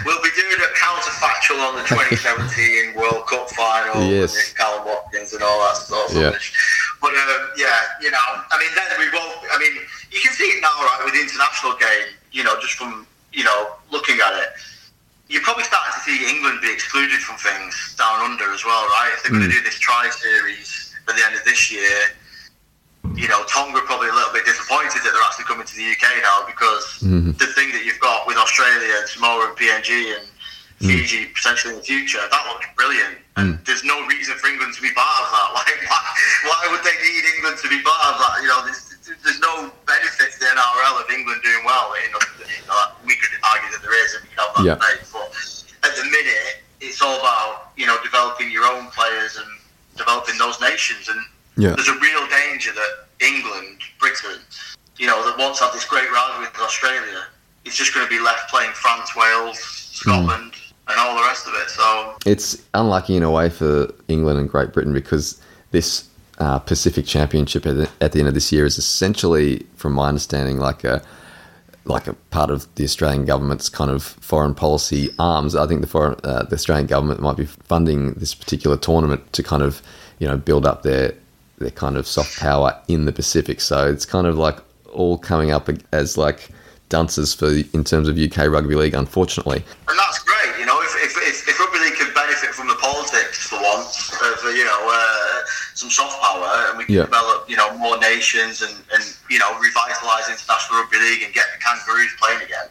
[1.52, 4.32] on the 2017 World Cup final Yes.
[4.32, 6.08] with Kallum Watkins and all that stuff.
[6.12, 6.32] Yeah.
[7.00, 9.36] But um, yeah, you know, I mean, then we won't.
[9.52, 9.76] I mean,
[10.10, 12.16] you can see it now, right, with the international game.
[12.32, 14.48] You know, just from you know looking at it,
[15.28, 19.12] you're probably starting to see England be excluded from things down under as well, right?
[19.14, 21.92] If they're going to do this tri series at the end of this year,
[23.14, 25.84] you know, Tonga are probably a little bit disappointed that they're actually coming to the
[25.92, 27.36] UK now because Mhm.
[27.36, 30.24] the thing that you've got with Australia and Samoa and PNG and
[30.80, 33.18] Fiji potentially in the future, that looks brilliant.
[33.36, 33.62] And hmm.
[33.64, 35.48] there's no reason for England to be part of that.
[35.54, 36.02] Like, why,
[36.50, 38.42] why would they need England to be part of that?
[38.42, 41.94] You know, there's, there's no benefit to the NRL of England doing well.
[41.98, 44.64] You know, you know, we could argue that there is, and we can have that
[44.64, 44.76] Yeah.
[44.78, 45.02] debate.
[45.12, 45.30] But
[45.84, 49.48] at the minute, it's all about you know developing your own players and
[49.96, 51.08] developing those nations.
[51.08, 51.20] And
[51.56, 51.74] yeah.
[51.74, 54.40] there's a real danger that England, Britain,
[54.98, 57.26] you know, that once had this great rivalry with Australia,
[57.64, 59.94] it's just going to be left playing France, Wales, hmm.
[59.94, 60.52] Scotland,
[60.88, 61.70] and all the rest of it.
[61.70, 66.08] So It's unlucky in a way for England and Great Britain because this
[66.38, 70.08] uh, Pacific Championship at the, at the end of this year is essentially, from my
[70.08, 71.02] understanding, like a
[71.86, 75.54] like a part of the Australian government's kind of foreign policy arms.
[75.54, 79.42] I think the foreign, uh, the Australian government might be funding this particular tournament to
[79.42, 79.82] kind of
[80.18, 81.14] you know build up their
[81.58, 83.60] their kind of soft power in the Pacific.
[83.60, 84.58] So it's kind of like
[84.92, 86.48] all coming up as like
[86.88, 89.64] dunces for in terms of UK rugby league, unfortunately.
[89.88, 90.58] and that's great.
[90.58, 94.10] You know, if, if, if, if rugby league can benefit from the politics for once
[94.12, 95.42] of uh, you know uh,
[95.74, 97.02] some soft power, and we can Yeah.
[97.04, 101.46] develop you know more nations and, and you know revitalise international rugby league and get
[101.52, 102.68] the Kangaroos playing again,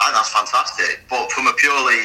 [0.00, 1.04] I think that's fantastic.
[1.08, 2.02] But from a purely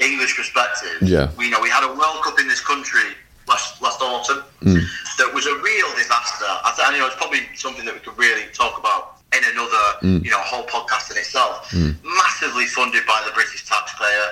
[0.00, 1.30] English perspective, Yeah.
[1.36, 3.14] we you know we had a World Cup in this country.
[3.46, 4.80] last, last autumn hmm.
[5.18, 6.48] that was a real disaster.
[6.64, 9.84] I think you know it's probably something that we could really talk about in another
[10.00, 10.18] hmm.
[10.24, 11.70] you know whole podcast in itself.
[11.70, 11.90] Hmm.
[12.02, 14.26] Massively funded by the British taxpayer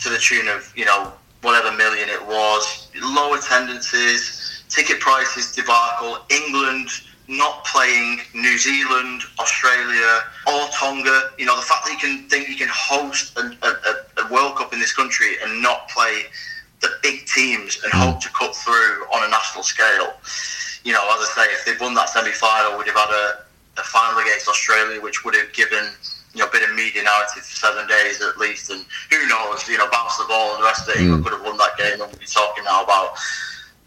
[0.00, 2.88] to the tune of you know whatever million it was.
[3.00, 4.41] Low attendances,
[4.72, 6.18] ticket prices debacle.
[6.30, 6.88] England
[7.28, 11.30] not playing New Zealand, Australia, or Tonga.
[11.38, 14.56] You know, the fact that you can think you can host a, a, a World
[14.56, 16.24] Cup in this country and not play
[16.80, 18.00] the big teams and hmm.
[18.00, 20.14] hope to cut through on a national scale.
[20.84, 23.80] You know, as I say, if they'd won that semi final, we'd have had a,
[23.80, 25.84] a final against Australia, which would have given
[26.34, 28.70] you know, a bit of media narrative for seven days at least.
[28.70, 31.04] And who knows, you know, bounce the ball and the rest of it, hmm.
[31.04, 33.14] England could have won that game and we'd be talking now about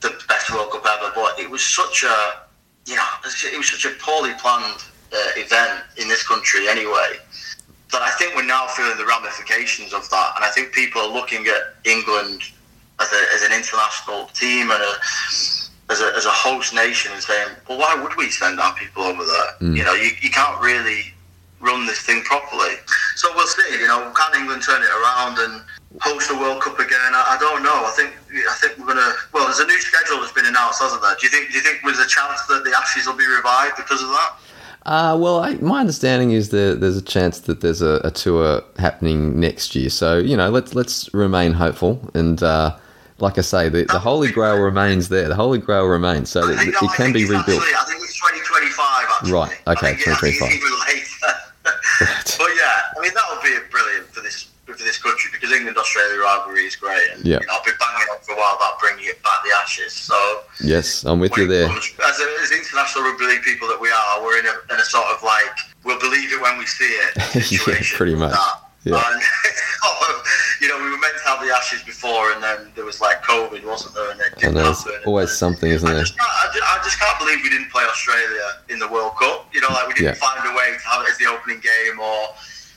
[0.10, 1.12] the best World Cup ever.
[1.16, 2.45] But it was such a
[2.86, 7.18] you know, it was such a poorly planned uh, event in this country anyway.
[7.91, 11.12] That I think we're now feeling the ramifications of that, and I think people are
[11.12, 12.41] looking at England
[12.99, 14.93] as, a, as an international team and a,
[15.89, 19.03] as a as a host nation and saying, well, why would we send our people
[19.03, 19.70] over there?
[19.76, 21.14] You know, you, you can't really
[21.60, 22.76] run this thing properly.
[23.16, 23.80] So we'll see.
[23.80, 25.62] You know, can England turn it around and
[26.02, 27.12] host the World Cup again?
[27.14, 27.86] I, I don't know.
[27.86, 29.14] I think I think we're gonna.
[29.34, 31.16] Well, there's a new schedule that's been announced, hasn't there?
[31.20, 31.50] Do you think?
[31.50, 34.32] Do you think there's a chance that the Ashes will be revived because of that?
[34.86, 38.64] Uh, well, I, my understanding is that there's a chance that there's a, a, tour
[38.78, 39.89] happening next year.
[39.89, 42.00] So you know, let's let's remain hopeful.
[42.14, 42.78] And uh,
[43.18, 45.28] like I say, the, the Holy Grail remains there.
[45.28, 47.64] The Holy Grail remains, so it, it can be rebuilt.
[47.64, 49.08] Actually, I think it's 2025.
[49.10, 49.32] Actually.
[49.32, 49.58] Right.
[49.68, 49.96] Okay.
[50.04, 50.50] 2025.
[50.52, 51.06] right.
[52.38, 55.78] But yeah, I mean that would be brilliant for this for this country because England
[55.78, 57.01] Australia rivalry is great.
[57.14, 57.39] And, yeah.
[57.41, 59.93] You know, I've been banging on for a while about bringing it back the Ashes.
[59.93, 60.16] So
[60.64, 61.68] yes, I'm with you there.
[61.68, 64.80] Comes, as, a, as international rugby league people that we are, we're in a, in
[64.80, 67.93] a sort of like we'll believe it when we see it situation.
[67.93, 68.36] yeah, pretty much.
[68.84, 69.01] Yeah.
[69.01, 69.22] And,
[70.62, 73.24] you know, we were meant to have the Ashes before, and then there was like
[73.24, 74.12] COVID, wasn't there?
[74.12, 74.93] And it didn't know, happen.
[75.08, 76.03] always something, isn't I there?
[76.03, 79.49] just, I, just, I just can't believe we didn't play Australia in the World Cup.
[79.53, 80.22] You know, like we didn't Yeah.
[80.22, 82.30] find a way to have it as the opening game, or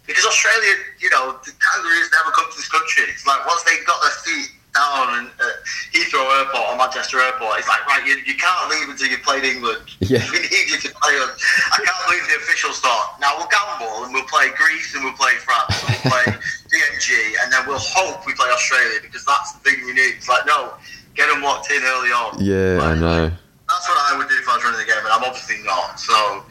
[0.08, 3.04] because Australia, you know, the Kangaroos never come to this country.
[3.12, 5.44] It's like once they've got their feet down and uh,
[5.92, 9.44] Heathrow Airport or Manchester Airport, it's like right, you, you can't leave until you've played
[9.44, 9.84] England.
[10.08, 10.24] Yeah.
[10.32, 11.36] we need you to play us.
[11.68, 13.20] I can't believe the officials thought.
[13.20, 16.24] Now we'll gamble and we'll play Greece and we'll play France and we'll play
[16.72, 17.12] PNG
[17.44, 20.16] and then we'll hope we play Australia because that's the thing we need.
[20.16, 20.72] It's like no,
[21.14, 22.40] get them locked in early on.
[22.40, 23.30] Yeah, I know.
[23.68, 26.00] That's what I would do if I was running the game, and I'm obviously not.
[26.00, 26.42] So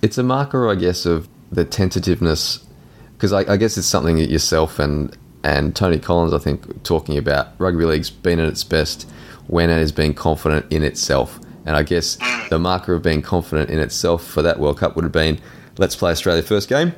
[0.00, 2.64] It's a marker, I guess, of the tentativeness,
[3.22, 7.16] because I, I guess it's something that yourself and and Tony Collins, I think, talking
[7.16, 9.08] about rugby league's been at its best
[9.46, 12.18] when it has been confident in itself, and I guess
[12.50, 15.40] the marker of being confident in itself for that World Cup would have been,
[15.78, 16.94] let's play Australia first game,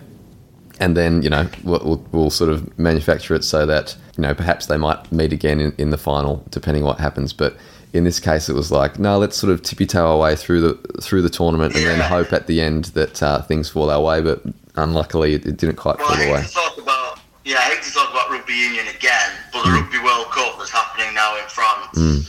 [0.81, 4.65] and then you know we'll, we'll, sort of manufacture it so that you know perhaps
[4.65, 7.55] they might meet again in, in the final, depending what happens, but.
[7.93, 10.63] In this case, it was like, no, let's sort of tippy toe our way through
[10.63, 14.03] the through the tournament, and then hope at the end that uh, things fall our
[14.03, 14.21] way.
[14.21, 14.43] But
[14.77, 16.43] unluckily, it, it didn't quite Well, fall away.
[16.43, 19.85] to talk about yeah, I hate to talk about rugby union again, but the hmm.
[19.85, 21.93] Rugby World Cup that's happening now in France.
[21.93, 22.25] Hmm.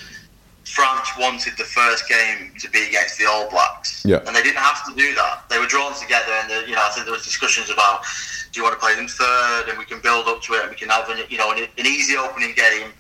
[0.68, 4.20] France wanted the first game to be against the All Blacks, Yeah.
[4.28, 5.48] and they didn't have to do that.
[5.48, 8.04] They were drawn together, and the, you know I think there was discussions about
[8.52, 10.70] do you want to play them third, and we can build up to it, and
[10.70, 12.92] we can have an, you know an, an easy opening game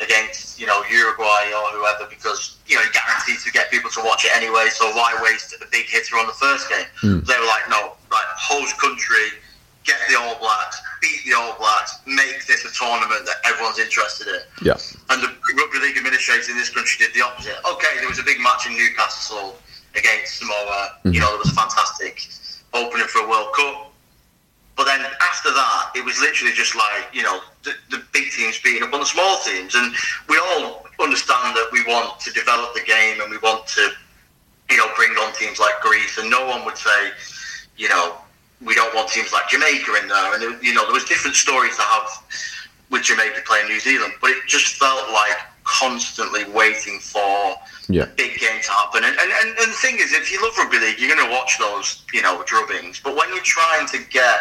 [0.00, 4.02] against you know Uruguay or whoever because you know you're guaranteed to get people to
[4.04, 4.68] watch it anyway.
[4.68, 6.84] So why waste a big hitter on the first game?
[7.00, 7.20] Hmm.
[7.24, 9.40] They were like, no, right, host country,
[9.84, 14.28] get the All Blacks, beat the All Blacks, make this a tournament that everyone's interested
[14.28, 14.42] in.
[14.62, 14.78] Yeah,
[15.10, 17.56] And the rugby league administrators in this country did the opposite.
[17.64, 19.56] Okay, there was a big match in Newcastle
[19.96, 20.98] against Samoa.
[21.04, 21.20] You mm-hmm.
[21.20, 22.28] know, there was a fantastic
[22.72, 23.92] opening for a World Cup.
[24.76, 28.58] But then after that, it was literally just like, you know, the, the big teams
[28.58, 29.74] beating up on the small teams.
[29.74, 29.94] And
[30.28, 33.90] we all understand that we want to develop the game and we want to,
[34.70, 36.16] you know, bring on teams like Greece.
[36.16, 37.10] And no one would say,
[37.82, 38.14] you know,
[38.64, 40.34] we don't want teams like Jamaica in there.
[40.34, 42.08] And, you know, there was different stories to have
[42.90, 44.12] with Jamaica playing New Zealand.
[44.20, 47.56] But it just felt like constantly waiting for
[47.88, 49.02] yeah, big game to happen.
[49.02, 51.58] And, and, and, the thing is, if you love rugby league, you're going to watch
[51.58, 53.02] those, you know, drubbings.
[53.02, 54.38] But when you're trying to get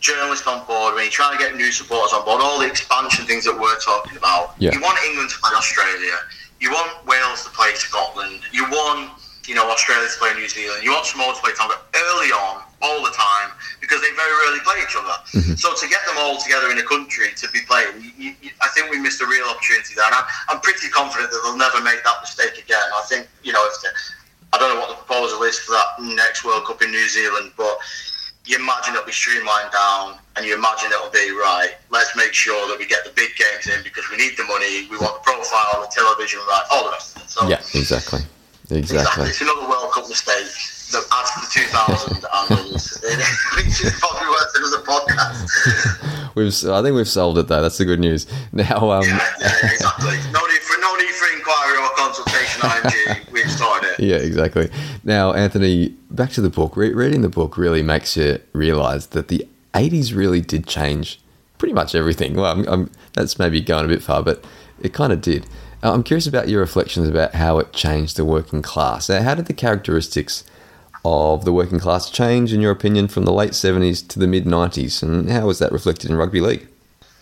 [0.00, 3.24] journalists on board, when you're trying to get new supporters on board, all the expansion
[3.24, 4.72] things that we're talking about, Yeah.
[4.74, 6.16] you want England to play Australia,
[6.60, 9.10] you want Wales to play Scotland, you want,
[9.46, 12.62] you know, Australia to play New Zealand, you want Samoa to play Tonga early on,
[12.82, 15.14] all the time, because they very rarely play each other.
[15.34, 15.54] Mm-hmm.
[15.54, 18.68] So to get them all together in a country to be playing, you, you, I
[18.74, 20.06] think we missed a real opportunity there.
[20.06, 22.82] And I'm, I'm pretty confident that they'll never make that mistake again.
[22.94, 23.90] I think, you know, if the,
[24.52, 27.52] I don't know what the proposal is for that next World Cup in New Zealand,
[27.56, 27.78] but
[28.44, 31.78] you imagine it'll be streamlined down and you imagine it'll be right.
[31.90, 34.90] Let's make sure that we get the big games in because we need the money.
[34.90, 37.30] We want the profile, the television right, all the rest of it.
[37.30, 38.20] So, yeah, exactly.
[38.70, 38.78] Exactly.
[38.78, 39.28] exactly.
[39.28, 40.46] It's another World Cup mistake
[40.92, 43.00] that adds to the 2000 angles.
[43.56, 46.34] Which is probably worth another podcast.
[46.34, 47.62] we've, I think we've solved it though.
[47.62, 48.26] That's the good news.
[48.52, 50.16] Now, um, yeah, yeah, exactly.
[50.32, 52.60] No need for no need for inquiry or consultation.
[52.62, 54.00] IMG, we've started it.
[54.00, 54.70] Yeah, exactly.
[55.04, 56.76] Now, Anthony, back to the book.
[56.76, 61.20] Re- reading the book really makes you realise that the 80s really did change
[61.58, 62.34] pretty much everything.
[62.34, 64.44] Well, I'm, I'm, that's maybe going a bit far, but
[64.80, 65.46] it kind of did.
[65.82, 69.08] Uh, I'm curious about your reflections about how it changed the working class.
[69.08, 70.44] How did the characteristics
[71.04, 74.44] of the working class change, in your opinion, from the late 70s to the mid
[74.44, 75.02] 90s?
[75.02, 76.68] And how was that reflected in rugby league?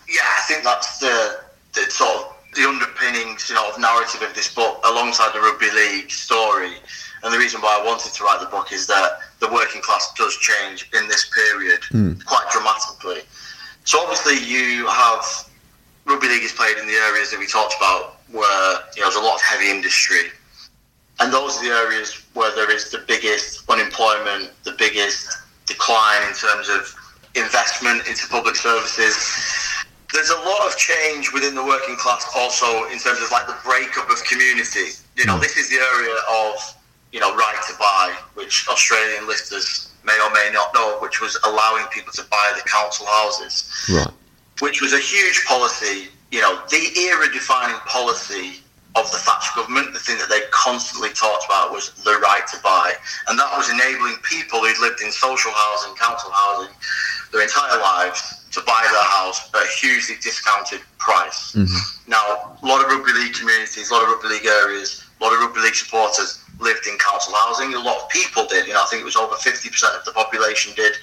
[0.08, 1.40] Yeah, I think that's the,
[1.74, 5.70] the sort of the underpinnings, you know, of narrative of this book alongside the rugby
[5.70, 6.74] league story.
[7.22, 10.12] And the reason why I wanted to write the book is that the working class
[10.14, 12.22] does change in this period mm.
[12.26, 13.22] quite dramatically.
[13.84, 15.48] So obviously you have
[16.04, 19.16] rugby league is played in the areas that we talked about where you know there's
[19.16, 20.31] a lot of heavy industry.
[21.20, 25.28] And those are the areas where there is the biggest unemployment, the biggest
[25.66, 26.95] decline in terms of
[27.35, 29.14] investment into public services
[30.12, 33.57] there's a lot of change within the working class also in terms of like the
[33.64, 34.91] breakup of community.
[35.16, 36.55] You know, this is the area of,
[37.12, 41.39] you know, right to buy, which Australian listeners may or may not know, which was
[41.45, 43.87] allowing people to buy the council houses.
[43.93, 44.09] Right.
[44.61, 48.62] Which was a huge policy, you know, the era defining policy
[48.97, 52.59] of the Thatcher government, the thing that they constantly talked about was the right to
[52.62, 52.95] buy.
[53.28, 56.74] And that was enabling people who'd lived in social housing, council housing,
[57.33, 61.55] their entire lives to buy their house at a hugely discounted price.
[61.55, 62.11] Mm-hmm.
[62.11, 65.33] Now, a lot of rugby league communities, a lot of rugby league areas, a lot
[65.33, 67.74] of rugby league supporters lived in council housing.
[67.74, 68.66] A lot of people did.
[68.66, 70.95] You know, I think it was over 50% of the population did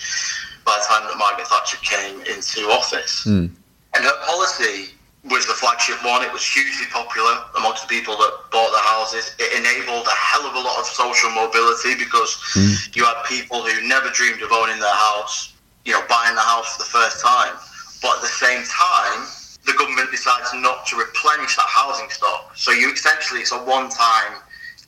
[0.65, 3.23] by the time that Margaret Thatcher came into office.
[3.23, 3.49] Mm.
[3.95, 4.91] And her policy
[5.29, 6.23] was the flagship one.
[6.23, 9.35] It was hugely popular amongst the people that bought the houses.
[9.39, 12.95] It enabled a hell of a lot of social mobility because mm.
[12.95, 15.57] you had people who never dreamed of owning their house
[15.87, 17.55] you know, buying the house for the first time.
[18.01, 19.25] But at the same time,
[19.65, 22.55] the government decides not to replenish that housing stock.
[22.55, 24.43] So you essentially, it's a one-time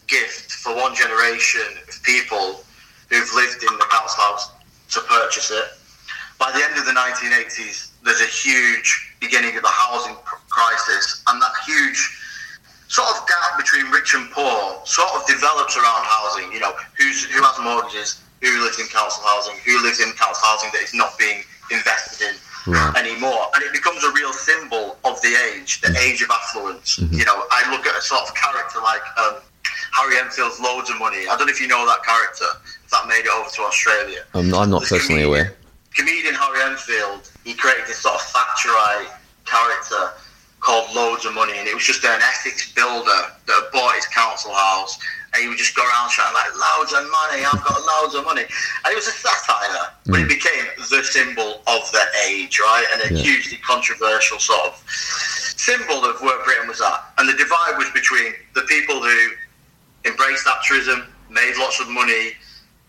[0.08, 2.66] gift for one generation of people
[3.10, 4.52] who've lived in the council house
[4.92, 5.79] to purchase it.
[6.40, 10.16] By the end of the 1980s, there's a huge beginning of the housing
[10.50, 12.00] crisis, and that huge
[12.88, 16.52] sort of gap between rich and poor sort of develops around housing.
[16.52, 20.42] You know, who's who has mortgages, who lives in council housing, who lives in council
[20.48, 22.36] housing that is not being invested in
[22.72, 22.96] right.
[22.96, 23.52] anymore.
[23.56, 26.98] And it becomes a real symbol of the age, the age of affluence.
[26.98, 27.20] Mm-hmm.
[27.20, 29.36] You know, I look at a sort of character like um,
[29.94, 31.28] Harry Enfield's Loadsamoney.
[31.28, 32.46] I don't know if you know that character,
[32.92, 34.24] that made it over to Australia.
[34.34, 35.56] I'm, I'm not personally aware.
[35.94, 39.12] Comedian Harry Enfield, he created this sort of Thatcherite
[39.46, 40.14] character
[40.60, 45.00] called Loadsamoney, and it was just an Essex builder that had bought his council house
[45.34, 48.26] and he would just go around shouting like loads of money, I've got loads of
[48.26, 48.42] money.
[48.42, 50.24] And it was a satire, but mm.
[50.24, 52.86] it became the symbol of the age, right?
[52.94, 53.22] And a yeah.
[53.22, 57.14] hugely controversial sort of symbol of where Britain was at.
[57.20, 59.30] And the divide was between the people who
[60.06, 62.34] embraced Thatcherism, made lots of money,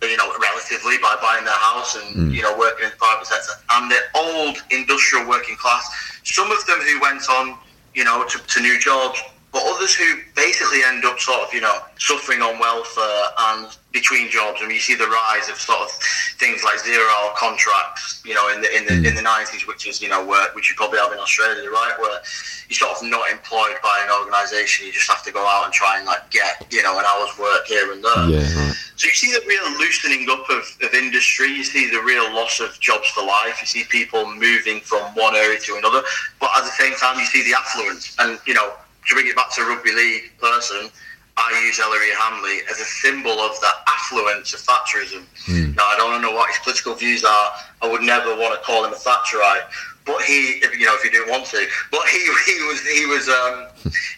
[0.03, 2.35] you know, relatively by buying their house and, mm.
[2.35, 5.85] you know, working in the private sector, and the old industrial working class.
[6.25, 7.59] Some of them who went on,
[7.95, 9.21] you know, to, to new jobs,
[9.53, 14.31] but others who basically end up sort of, you know, suffering on welfare and between
[14.31, 14.61] jobs.
[14.63, 15.91] I mean, you see the rise of sort of
[16.39, 19.09] things like zero-hour contracts, you know, in the in the mm.
[19.09, 21.95] in the nineties, which is you know, where, which you probably have in Australia, right,
[21.99, 22.21] where
[22.69, 24.87] you're sort of not employed by an organisation.
[24.87, 27.37] You just have to go out and try and like get, you know, an hour's
[27.37, 28.29] work here and there.
[28.29, 28.39] Yeah.
[28.39, 28.77] Right.
[28.95, 31.49] So you see the real loosening up of, of industry.
[31.49, 33.59] You see the real loss of jobs for life.
[33.61, 36.03] You see people moving from one area to another.
[36.39, 38.75] But at the same time, you see the affluence and you know
[39.09, 40.91] to bring it back to rugby league person,
[41.37, 45.25] I use Ellery Hanley as a symbol of the affluence of Thatcherism.
[45.47, 45.77] Mm.
[45.77, 47.53] Now, I don't know what his political views are.
[47.83, 49.65] I would never want to call him a Thatcherite,
[50.05, 53.29] but he, you know, if you didn't want to, but he, he was, he was,
[53.29, 53.69] um,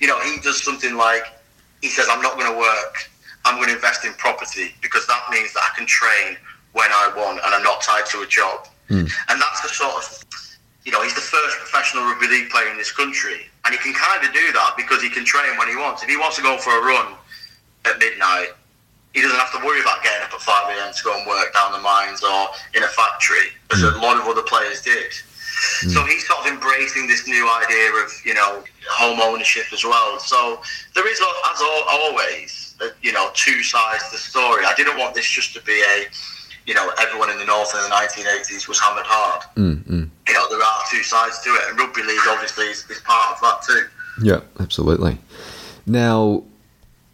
[0.00, 1.24] you know, he does something like
[1.80, 3.10] he says, "I'm not going to work.
[3.44, 6.36] I'm going to invest in property because that means that I can train
[6.72, 9.10] when I want and I'm not tied to a job." Mm.
[9.28, 10.24] And that's the sort of
[10.84, 13.94] you know, he's the first professional rugby league player in this country, and he can
[13.94, 16.02] kind of do that because he can train when he wants.
[16.02, 17.14] If he wants to go for a run
[17.84, 18.50] at midnight,
[19.14, 20.92] he doesn't have to worry about getting up at 5 a.m.
[20.92, 24.26] to go and work down the mines or in a factory, as a lot of
[24.26, 25.12] other players did.
[25.84, 25.92] Mm.
[25.92, 30.18] So he's sort of embracing this new idea of, you know, home ownership as well.
[30.18, 30.62] So
[30.94, 34.64] there is, as always, you know, two sides to the story.
[34.64, 36.08] I didn't want this just to be a
[36.66, 39.42] you know, everyone in the north in the 1980s was hammered hard.
[39.56, 40.10] Mm, mm.
[40.28, 43.34] You know, there are two sides to it, and rugby league obviously is, is part
[43.34, 43.86] of that too.
[44.22, 45.18] Yeah, absolutely.
[45.86, 46.44] Now,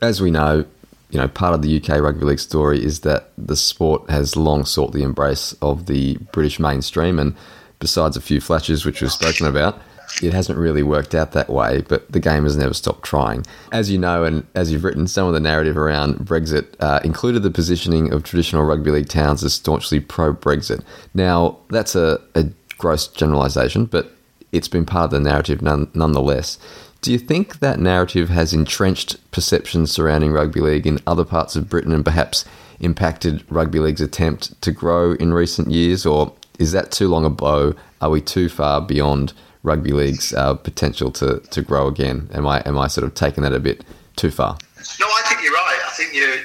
[0.00, 0.64] as we know,
[1.10, 4.64] you know, part of the UK rugby league story is that the sport has long
[4.64, 7.34] sought the embrace of the British mainstream, and
[7.78, 9.80] besides a few flashes which we've spoken about,
[10.22, 13.44] it hasn't really worked out that way, but the game has never stopped trying.
[13.72, 17.42] As you know, and as you've written, some of the narrative around Brexit uh, included
[17.42, 20.82] the positioning of traditional rugby league towns as staunchly pro Brexit.
[21.14, 22.46] Now, that's a, a
[22.78, 24.12] gross generalisation, but
[24.52, 26.58] it's been part of the narrative none, nonetheless.
[27.00, 31.68] Do you think that narrative has entrenched perceptions surrounding rugby league in other parts of
[31.68, 32.44] Britain and perhaps
[32.80, 37.30] impacted rugby league's attempt to grow in recent years, or is that too long a
[37.30, 37.74] bow?
[38.00, 39.32] Are we too far beyond
[39.62, 42.28] rugby league's uh, potential to, to grow again?
[42.32, 43.84] Am I am I sort of taking that a bit
[44.16, 44.58] too far?
[45.00, 45.80] No, I think you're right.
[45.86, 46.44] I think you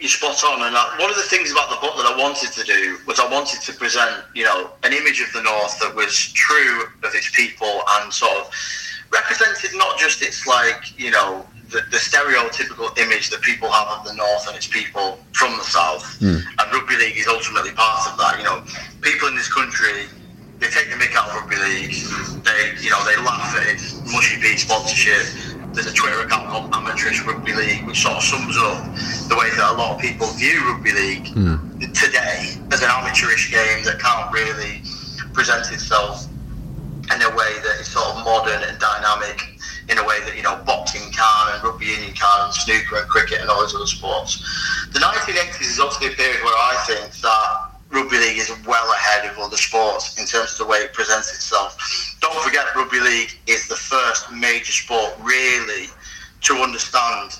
[0.00, 0.66] you're spot on.
[0.66, 3.20] And I, one of the things about the book that I wanted to do was
[3.20, 7.14] I wanted to present, you know, an image of the North that was true of
[7.14, 8.50] its people and sort of
[9.12, 14.04] represented not just its like you know the, the, stereotypical image that people have of
[14.06, 16.36] the north and its people from the south mm.
[16.36, 18.64] and rugby league is ultimately part of that you know
[19.02, 20.06] people in this country
[20.62, 21.94] they take the mick out of rugby league
[22.46, 23.82] they you know they laugh at it.
[24.14, 25.26] mushy bee sponsorship
[25.74, 28.84] there's a Twitter account called Amateurish Rugby League, which sort of sums up
[29.28, 31.56] the way that a lot of people view rugby league mm.
[31.96, 34.82] today as an amateurish game that can't really
[35.32, 36.26] present itself
[37.08, 39.56] in a way that is sort of modern and dynamic,
[39.88, 43.08] in a way that you know boxing can and rugby union can, and snooker and
[43.08, 44.44] cricket and all those other sports.
[44.92, 49.30] The 1980s is obviously a period where I think that rugby league is well ahead
[49.30, 51.76] of other sports in terms of the way it presents itself.
[52.20, 55.86] Don't forget, rugby league is the first major sport really
[56.42, 57.38] to understand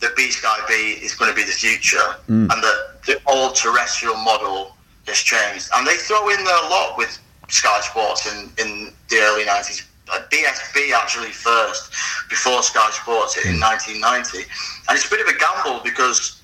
[0.00, 2.50] that B Sky B is going to be the future mm.
[2.50, 4.76] and that the old terrestrial model
[5.06, 5.68] has changed.
[5.74, 9.86] And they throw in there a lot with Sky Sports in, in the early 90s.
[10.06, 11.90] BSB actually first,
[12.28, 14.48] before Sky Sports in 1990.
[14.88, 16.42] And it's a bit of a gamble because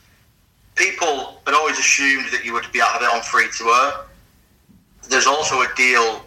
[0.81, 3.93] people had always assumed that you would be out of it on free to air.
[5.09, 6.25] There's also a deal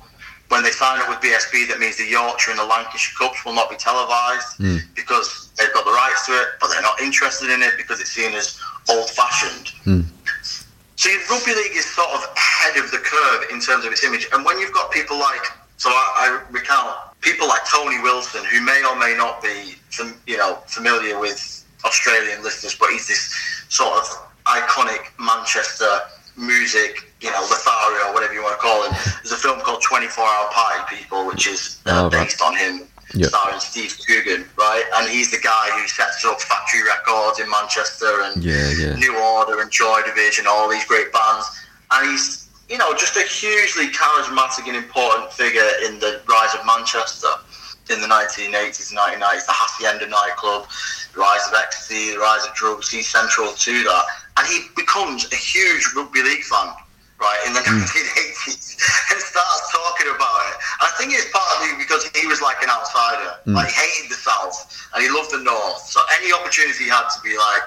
[0.50, 3.58] when they sign up with BSB that means the Yorkshire and the Lancashire Cups will
[3.58, 4.80] not be televised mm.
[4.94, 8.12] because they've got the rights to it, but they're not interested in it because it's
[8.12, 9.74] seen as old fashioned.
[9.90, 10.06] Mm.
[10.96, 14.28] So rugby league is sort of ahead of the curve in terms of its image.
[14.32, 15.42] And when you've got people like,
[15.78, 19.76] so I, I recount people like Tony Wilson, who may or may not be,
[20.28, 23.34] you know, familiar with Australian listeners, but he's this
[23.70, 26.00] sort of iconic Manchester
[26.36, 28.94] music, you know, Lothario, whatever you want to call him.
[29.22, 32.88] There's a film called 24 Hour Party People, which is uh, oh, based on him
[33.14, 33.30] yep.
[33.30, 34.84] starring Steve Coogan, right?
[34.96, 38.96] And he's the guy who sets up Factory Records in Manchester and yeah, yeah.
[38.96, 41.46] New Order and Joy Division, all these great bands.
[41.92, 46.66] And he's, you know, just a hugely charismatic and important figure in the rise of
[46.66, 47.30] Manchester
[47.90, 49.46] in the 1980s and 1990s.
[49.46, 50.68] The Hacienda nightclub,
[51.16, 54.06] rise of ecstasy, the rise of drugs, he's central to that.
[54.38, 56.74] And he becomes a huge rugby league fan
[57.24, 57.82] right, in the mm.
[57.82, 58.76] 1980s
[59.12, 60.56] and starts talking about it.
[60.82, 63.40] And I think it's partly because he was like an outsider.
[63.48, 63.56] Mm.
[63.56, 64.58] Like, he hated the South
[64.94, 65.86] and he loved the North.
[65.88, 67.64] So any opportunity he had to be like,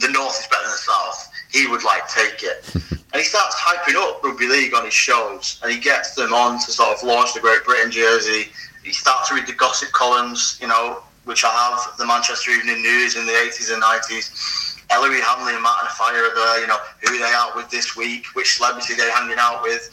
[0.00, 2.64] the North is better than the South, he would like take it.
[3.12, 6.58] and he starts hyping up rugby league on his shows and he gets them on
[6.60, 8.48] to sort of launch the Great Britain jersey.
[8.82, 12.82] He starts to read the gossip columns, you know, which I have, the Manchester Evening
[12.82, 16.60] News in the 80s and 90s Ellery Hanley and Martin Offiah are there.
[16.60, 18.26] You know, who they out with this week?
[18.34, 19.88] Which celebrity they hanging out with?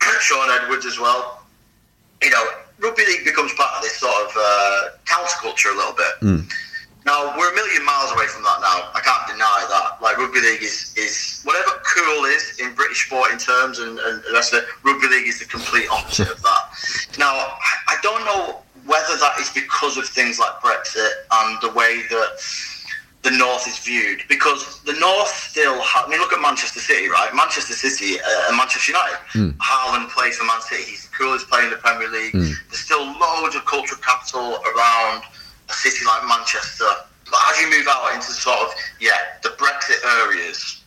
[0.20, 1.42] Shaun Edwards as well.
[2.22, 2.44] You know,
[2.78, 6.14] rugby league becomes part of this sort of uh, counterculture a little bit.
[6.22, 6.52] Mm.
[7.04, 8.58] Now we're a million miles away from that.
[8.60, 10.02] Now I can't deny that.
[10.02, 14.34] Like rugby league is is whatever cool is in British sporting terms, and, and of
[14.52, 14.64] it.
[14.84, 17.18] Rugby league is the complete opposite of that.
[17.18, 22.02] Now I don't know whether that is because of things like Brexit and the way
[22.10, 22.40] that
[23.22, 25.76] the North is viewed because the North still.
[25.80, 27.28] Ha- I mean, look at Manchester City, right?
[27.34, 29.18] Manchester City uh, and Manchester United.
[29.34, 29.52] Mm.
[29.58, 30.84] Haaland plays for Man City.
[30.84, 32.32] He's the coolest player in the Premier League.
[32.32, 32.54] Mm.
[32.70, 35.24] There's still loads of cultural capital around
[35.68, 36.88] a city like Manchester.
[37.28, 40.80] But as you move out into sort of yeah the Brexit areas,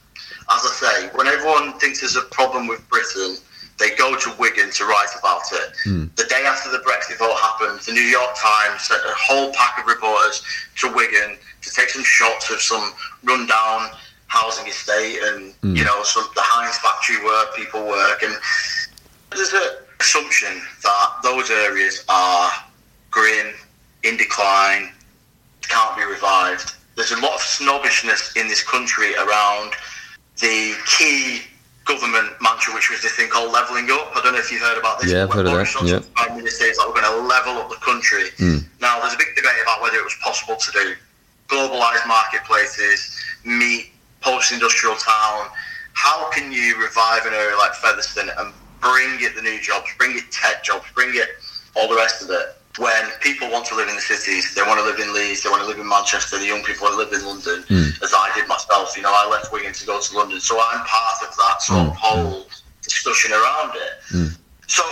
[0.49, 3.37] as I say, when everyone thinks there's a problem with Britain,
[3.81, 5.73] they go to Wigan to write about it.
[5.85, 6.15] Mm.
[6.15, 9.79] The day after the Brexit vote happened, the New York Times sent a whole pack
[9.79, 10.43] of reporters
[10.77, 13.89] to Wigan to take some shots of some rundown
[14.27, 15.75] housing estate and mm.
[15.75, 18.33] you know some the Heinz factory where people work and
[19.31, 19.61] there's an
[19.99, 22.51] assumption that those areas are
[23.11, 23.53] grim,
[24.03, 24.91] in decline,
[25.61, 26.75] can't be revived.
[26.95, 29.73] There's a lot of snobbishness in this country around
[30.39, 31.41] the key
[31.85, 34.11] government mantra, which was this thing called levelling up.
[34.15, 35.11] I don't know if you've heard about this.
[35.11, 35.81] Yeah, I've heard of that.
[35.85, 35.99] Yeah.
[36.15, 38.29] Prime Minister is like we're going to level up the country.
[38.37, 38.63] Mm.
[38.79, 40.95] Now, there's a big debate about whether it was possible to do.
[41.47, 45.47] Globalised marketplaces, meet post-industrial town.
[45.93, 50.15] How can you revive an area like Featherstone and bring it the new jobs, bring
[50.15, 51.27] it tech jobs, bring it
[51.75, 52.60] all the rest of it?
[52.77, 55.49] When people want to live in the cities, they want to live in Leeds, they
[55.49, 58.01] want to live in Manchester, the young people want to live in London, Mm.
[58.03, 58.95] as I did myself.
[58.95, 61.87] You know, I left Wigan to go to London, so I'm part of that sort
[61.87, 62.47] of whole
[62.81, 63.93] discussion around it.
[64.13, 64.37] Mm.
[64.67, 64.83] So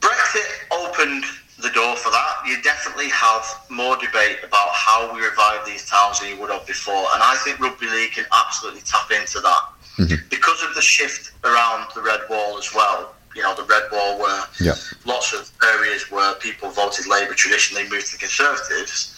[0.00, 1.24] Brexit opened
[1.58, 2.32] the door for that.
[2.46, 6.66] You definitely have more debate about how we revive these towns than you would have
[6.66, 9.62] before, and I think rugby league can absolutely tap into that
[10.30, 13.14] because of the shift around the red wall as well.
[13.34, 14.74] You know, the red wall where Yeah.
[15.04, 19.16] lots of areas where people voted Labour traditionally moved to Conservatives.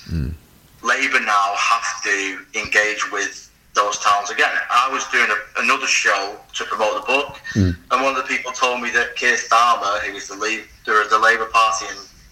[0.83, 4.51] Labour now have to engage with those towns again.
[4.69, 8.53] I was doing a, another show to promote the book, and one of the people
[8.53, 11.87] told me that Keir Starmer, who is the leader of the Labour Party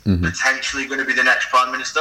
[0.04, 2.00] and potentially going to be the next Prime Minister,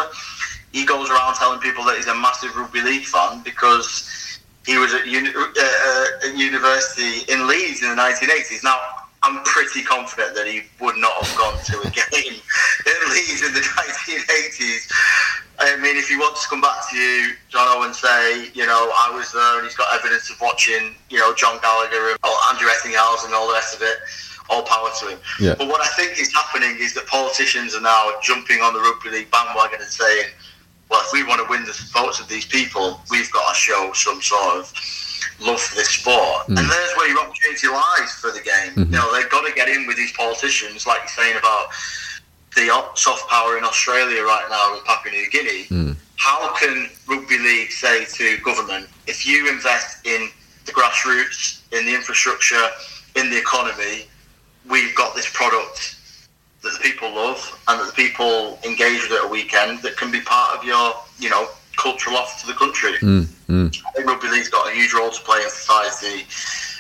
[0.72, 4.94] he goes around telling people that he's a massive rugby league fan because he was
[4.94, 8.64] at, uni- uh, uh, at university in Leeds in the 1980s.
[8.64, 8.78] Now,
[9.24, 12.40] I'm pretty confident that he would not have gone to a game
[12.88, 14.92] at Leeds in the 1980s.
[15.60, 18.92] I mean, if he wants to come back to you, John, and say, you know,
[18.96, 22.70] I was there and he's got evidence of watching, you know, John Gallagher and Andrew
[22.70, 23.98] Ettingshausen and all the rest of it,
[24.50, 25.20] all power to him.
[25.40, 25.56] Yeah.
[25.58, 29.10] But what I think is happening is that politicians are now jumping on the rugby
[29.10, 30.32] league bandwagon and saying,
[30.90, 33.92] well, if we want to win the votes of these people, we've got to show
[33.94, 34.74] some sort of
[35.42, 36.48] love for this sport.
[36.48, 36.68] And hmm.
[36.68, 38.74] there's where your opportunity lies for the game.
[38.74, 38.94] Hmm.
[38.94, 41.70] You know, they've got to get in with these politicians, like you're saying about
[42.56, 45.64] the soft power in Australia right now with Papua New Guinea.
[45.66, 45.92] Hmm.
[46.18, 50.30] How can rugby league say to government, if you invest in
[50.66, 52.70] the grassroots, in the infrastructure,
[53.16, 54.08] in the economy,
[54.70, 55.96] we've got this product
[56.62, 60.12] that the people love and that the people engage with at a weekend that can
[60.12, 61.48] be part of your, you know,
[61.80, 62.98] cultural offer to the country.
[63.00, 63.68] Hmm, hmm.
[63.88, 66.28] I think rugby league's got a huge role to play in society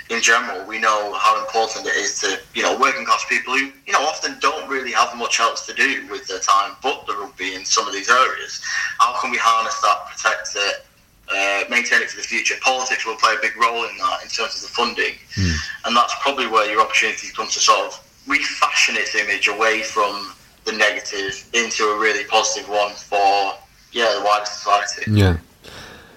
[0.09, 0.65] in general.
[0.65, 4.01] We know how important it is to, you know, working class people who, you know,
[4.01, 7.63] often don't really have much else to do with their time but the rugby in
[7.63, 8.61] some of these areas.
[8.99, 10.85] How can we harness that, protect it,
[11.29, 12.55] uh, maintain it for the future?
[12.61, 15.15] Politics will play a big role in that in terms of the funding.
[15.35, 15.55] Hmm.
[15.85, 20.33] And that's probably where your opportunity comes to sort of refashion its image away from
[20.65, 23.53] the negative into a really positive one for,
[23.91, 25.11] yeah, the wider society.
[25.11, 25.37] Yeah.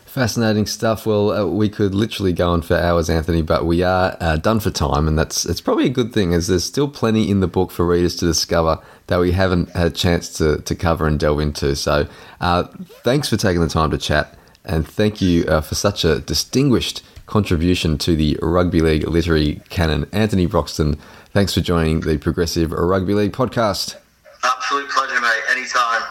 [0.07, 1.07] Fascinating stuff.
[1.07, 4.61] Well, uh, we could literally go on for hours, Anthony, but we are uh, done
[4.61, 7.47] for time, and that's it's probably a good thing, as there's still plenty in the
[7.47, 11.19] book for readers to discover that we haven't had a chance to, to cover and
[11.19, 11.75] delve into.
[11.75, 12.07] So,
[12.43, 12.65] uh,
[13.05, 17.03] thanks for taking the time to chat, and thank you uh, for such a distinguished
[17.25, 20.99] contribution to the rugby league literary canon, Anthony Broxton.
[21.33, 23.97] Thanks for joining the Progressive Rugby League podcast.
[24.45, 25.41] Absolute pleasure, mate.
[25.51, 26.03] Anytime.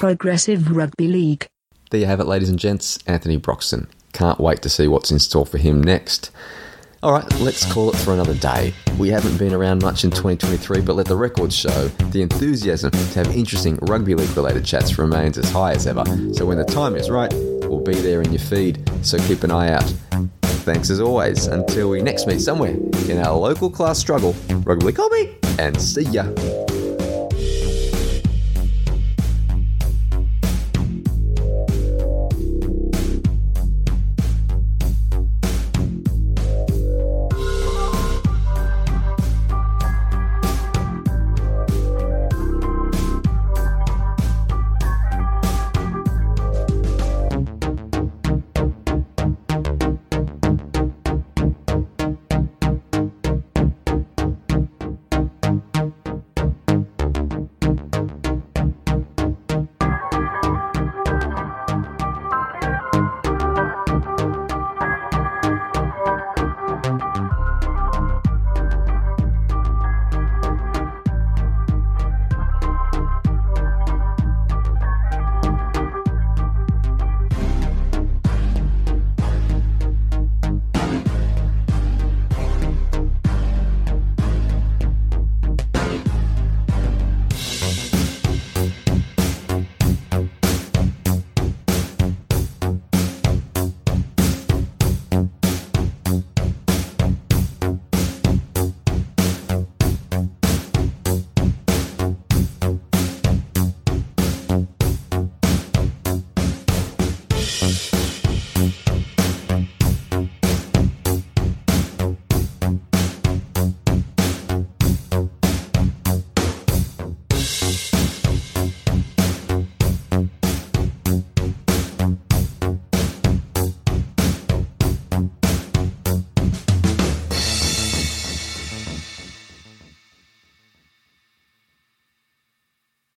[0.00, 1.46] Progressive Rugby League.
[1.90, 2.98] There you have it, ladies and gents.
[3.06, 3.86] Anthony Broxton.
[4.14, 6.30] Can't wait to see what's in store for him next.
[7.02, 8.72] All right, let's call it for another day.
[8.96, 13.18] We haven't been around much in 2023, but let the records show the enthusiasm to
[13.18, 16.04] have interesting rugby league related chats remains as high as ever.
[16.32, 18.90] So when the time is right, we'll be there in your feed.
[19.04, 19.94] So keep an eye out.
[20.64, 21.46] Thanks as always.
[21.46, 22.74] Until we next meet somewhere
[23.06, 24.34] in our local class struggle,
[24.64, 26.24] rugby league hobby, and see ya.